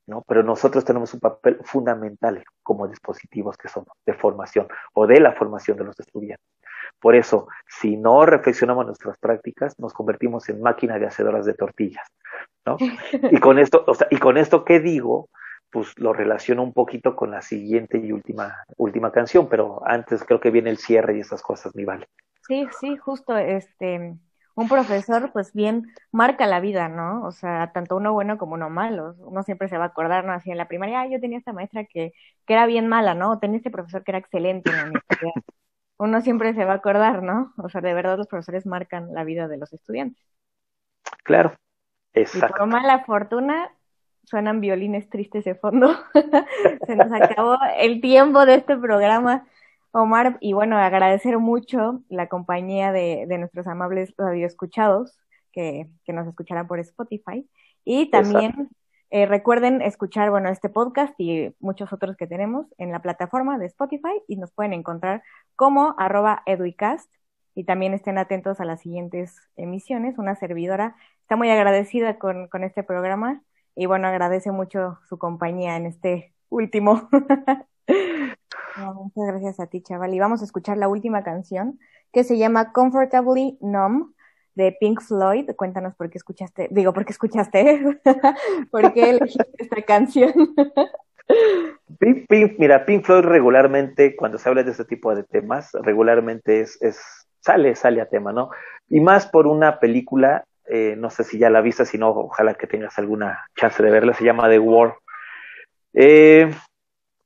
[0.06, 0.22] ¿no?
[0.26, 5.32] Pero nosotros tenemos un papel fundamental como dispositivos que somos de formación o de la
[5.32, 6.46] formación de los estudiantes.
[7.00, 12.06] Por eso, si no reflexionamos nuestras prácticas, nos convertimos en máquinas de hacedoras de tortillas,
[12.66, 12.76] ¿no?
[13.30, 15.28] Y con esto, o sea, y con esto que digo,
[15.70, 20.40] pues lo relaciono un poquito con la siguiente y última, última canción, pero antes creo
[20.40, 22.08] que viene el cierre y esas cosas, mi vale.
[22.46, 24.16] Sí, sí, justo, este,
[24.60, 27.24] un profesor, pues bien, marca la vida, ¿no?
[27.24, 29.14] O sea, tanto uno bueno como uno malo.
[29.20, 30.32] Uno siempre se va a acordar, ¿no?
[30.32, 32.12] Así en la primaria, yo tenía esta maestra que,
[32.46, 33.32] que era bien mala, ¿no?
[33.32, 35.32] O tenía este profesor que era excelente en la universidad.
[35.98, 37.52] Uno siempre se va a acordar, ¿no?
[37.56, 40.22] O sea, de verdad los profesores marcan la vida de los estudiantes.
[41.24, 41.54] Claro,
[42.12, 42.54] exacto.
[42.54, 43.70] Y por mala fortuna,
[44.24, 45.94] suenan violines tristes de fondo.
[46.86, 49.46] se nos acabó el tiempo de este programa.
[49.92, 55.18] Omar, y bueno, agradecer mucho la compañía de, de nuestros amables radioescuchados
[55.52, 57.48] que, que nos escucharán por Spotify.
[57.84, 58.70] Y también
[59.10, 63.66] eh, recuerden escuchar, bueno, este podcast y muchos otros que tenemos en la plataforma de
[63.66, 65.22] Spotify y nos pueden encontrar
[65.56, 67.10] como arroba eduicast
[67.54, 70.18] y también estén atentos a las siguientes emisiones.
[70.18, 73.42] Una servidora está muy agradecida con, con este programa
[73.74, 77.08] y bueno, agradece mucho su compañía en este último.
[78.94, 80.14] muchas gracias a ti, chaval.
[80.14, 81.78] Y vamos a escuchar la última canción
[82.12, 84.12] que se llama Comfortably Numb
[84.54, 85.50] de Pink Floyd.
[85.56, 88.00] Cuéntanos por qué escuchaste, digo, por qué escuchaste,
[88.70, 90.32] por qué elegiste esta canción.
[92.58, 97.00] mira, Pink Floyd regularmente, cuando se habla de este tipo de temas, regularmente es, es
[97.40, 98.50] sale, sale a tema, ¿no?
[98.88, 102.54] Y más por una película, eh, no sé si ya la viste, si no, ojalá
[102.54, 104.96] que tengas alguna chance de verla, se llama The War.
[105.94, 106.50] Eh,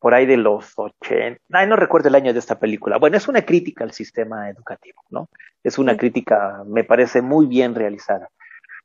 [0.04, 2.98] por ahí de los 80, ay, no recuerdo el año de esta película.
[2.98, 5.30] Bueno, es una crítica al sistema educativo, ¿no?
[5.62, 8.28] Es una crítica, me parece, muy bien realizada.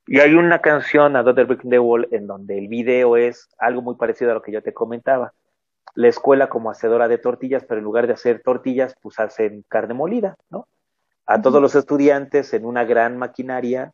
[0.08, 3.82] Y hay una canción, A Daughter Breaking the Wall, en donde el video es algo
[3.82, 5.34] muy parecido a lo que yo te comentaba.
[5.94, 9.96] La escuela como hacedora de tortillas, pero en lugar de hacer tortillas, pues hacen carne
[9.96, 10.70] molida, ¿no?
[11.26, 13.92] A todos los estudiantes en una gran maquinaria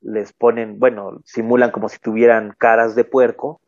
[0.00, 3.60] les ponen, bueno, simulan como si tuvieran caras de puerco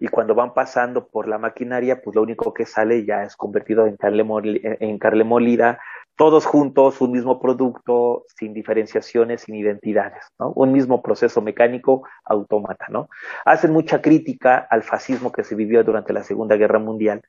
[0.00, 3.86] y cuando van pasando por la maquinaria, pues lo único que sale ya es convertido
[3.86, 4.24] en carne,
[4.62, 5.78] en carne molida,
[6.16, 10.52] todos juntos, un mismo producto, sin diferenciaciones, sin identidades, ¿no?
[10.56, 13.10] Un mismo proceso mecánico autómata, ¿no?
[13.44, 17.20] Hacen mucha crítica al fascismo que se vivió durante la Segunda Guerra Mundial.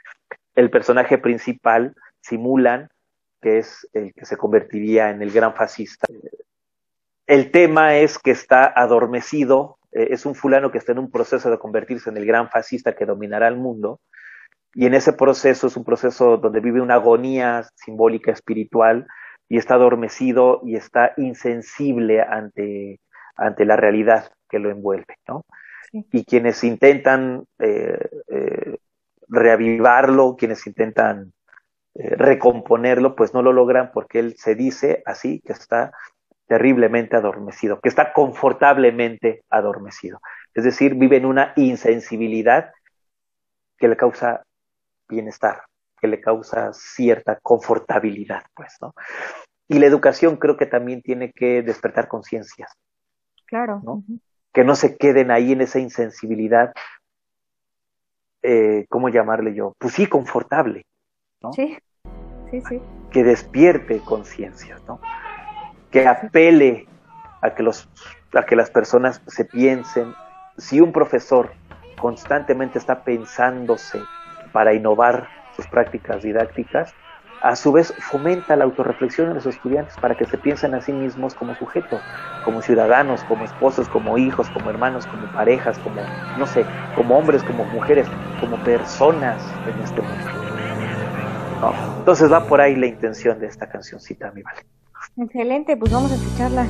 [0.55, 2.89] El personaje principal simulan
[3.41, 6.07] que es el que se convertiría en el gran fascista.
[7.27, 11.49] El tema es que está adormecido eh, es un fulano que está en un proceso
[11.49, 13.99] de convertirse en el gran fascista que dominará el mundo,
[14.73, 19.05] y en ese proceso es un proceso donde vive una agonía simbólica espiritual
[19.49, 23.01] y está adormecido y está insensible ante,
[23.35, 25.43] ante la realidad que lo envuelve, ¿no?
[25.91, 28.77] Y quienes intentan eh, eh,
[29.27, 31.33] reavivarlo, quienes intentan
[31.93, 35.91] recomponerlo, pues no lo logran porque él se dice así, que está
[36.51, 40.19] terriblemente adormecido, que está confortablemente adormecido.
[40.53, 42.73] Es decir, vive en una insensibilidad
[43.77, 44.43] que le causa
[45.07, 45.61] bienestar,
[46.01, 48.93] que le causa cierta confortabilidad, pues, ¿no?
[49.69, 52.73] Y la educación creo que también tiene que despertar conciencias.
[53.45, 53.79] Claro.
[53.81, 54.03] ¿no?
[54.51, 56.73] Que no se queden ahí en esa insensibilidad,
[58.43, 59.73] eh, ¿cómo llamarle yo?
[59.79, 60.85] Pues sí, confortable.
[61.41, 61.53] ¿no?
[61.53, 61.77] Sí,
[62.49, 62.81] sí, sí.
[63.09, 64.99] Que despierte conciencias, ¿no?
[65.91, 66.87] Que apele
[67.41, 67.89] a que, los,
[68.33, 70.13] a que las personas se piensen.
[70.57, 71.53] Si un profesor
[71.99, 74.01] constantemente está pensándose
[74.51, 76.93] para innovar sus prácticas didácticas,
[77.41, 80.93] a su vez fomenta la autorreflexión en los estudiantes para que se piensen a sí
[80.93, 82.01] mismos como sujetos,
[82.39, 87.43] como ciudadanos, como esposos, como hijos, como hermanos, como parejas, como, no sé, como hombres,
[87.43, 90.31] como mujeres, como personas en este mundo.
[91.97, 94.61] Entonces va por ahí la intención de esta cancioncita, mi vale.
[95.17, 96.65] Excelente, pues vamos a escucharla.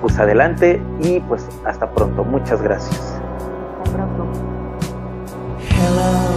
[0.00, 2.24] Pues adelante y pues hasta pronto.
[2.24, 3.20] Muchas gracias.
[3.84, 4.26] Hasta pronto.
[5.68, 6.30] Hello,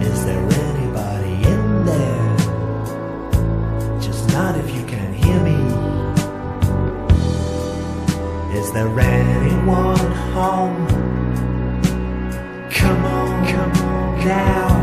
[0.00, 2.36] is there anybody in there?
[4.00, 5.56] Just not if you can hear me.
[8.58, 10.86] Is there anyone home?
[12.70, 14.77] Come on, come on now.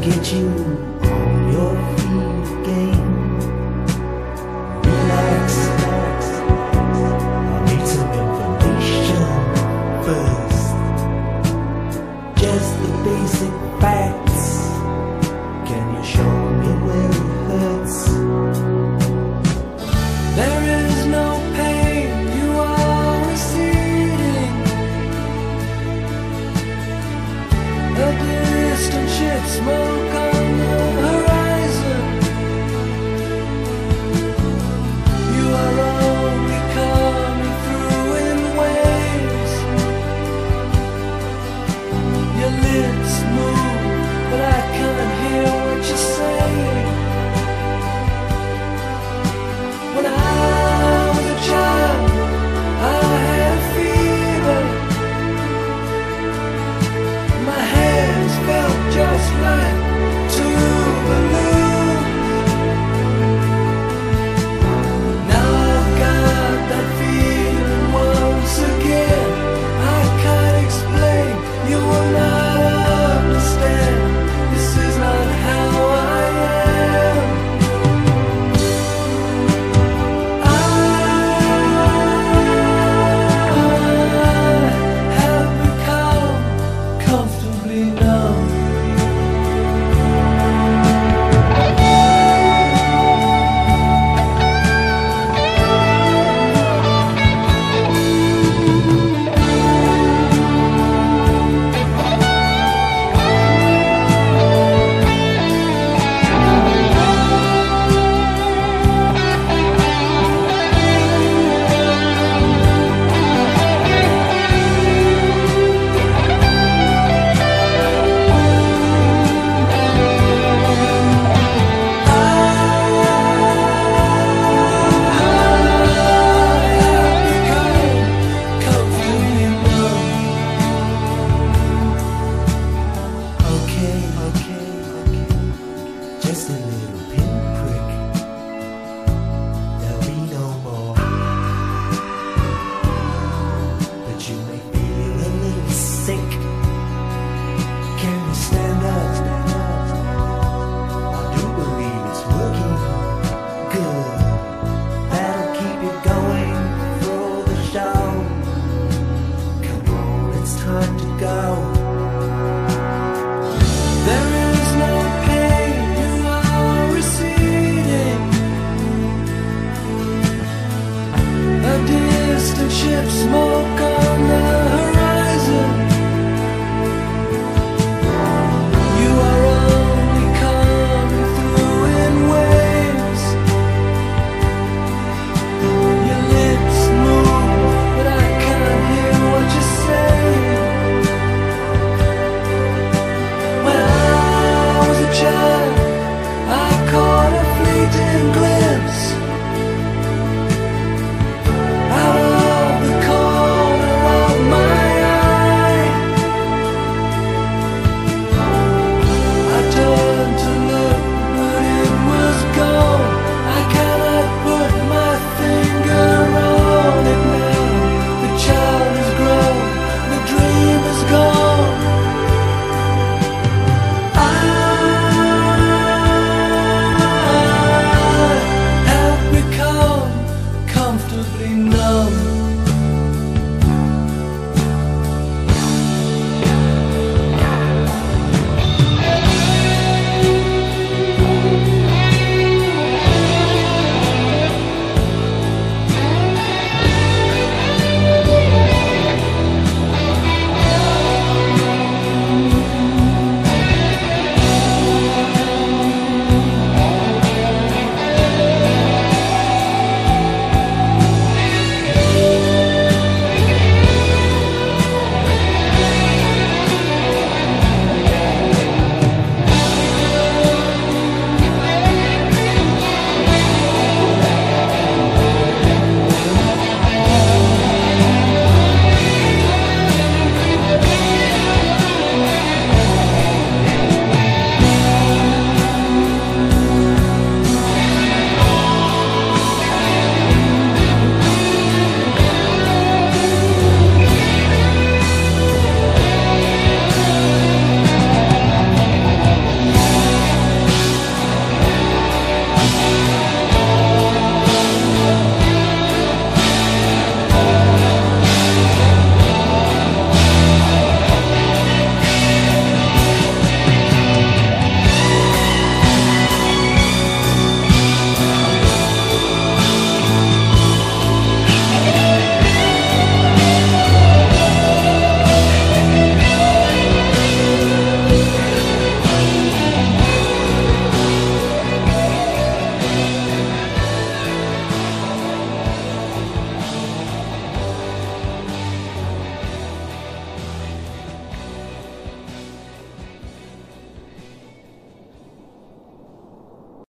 [0.00, 0.89] Get you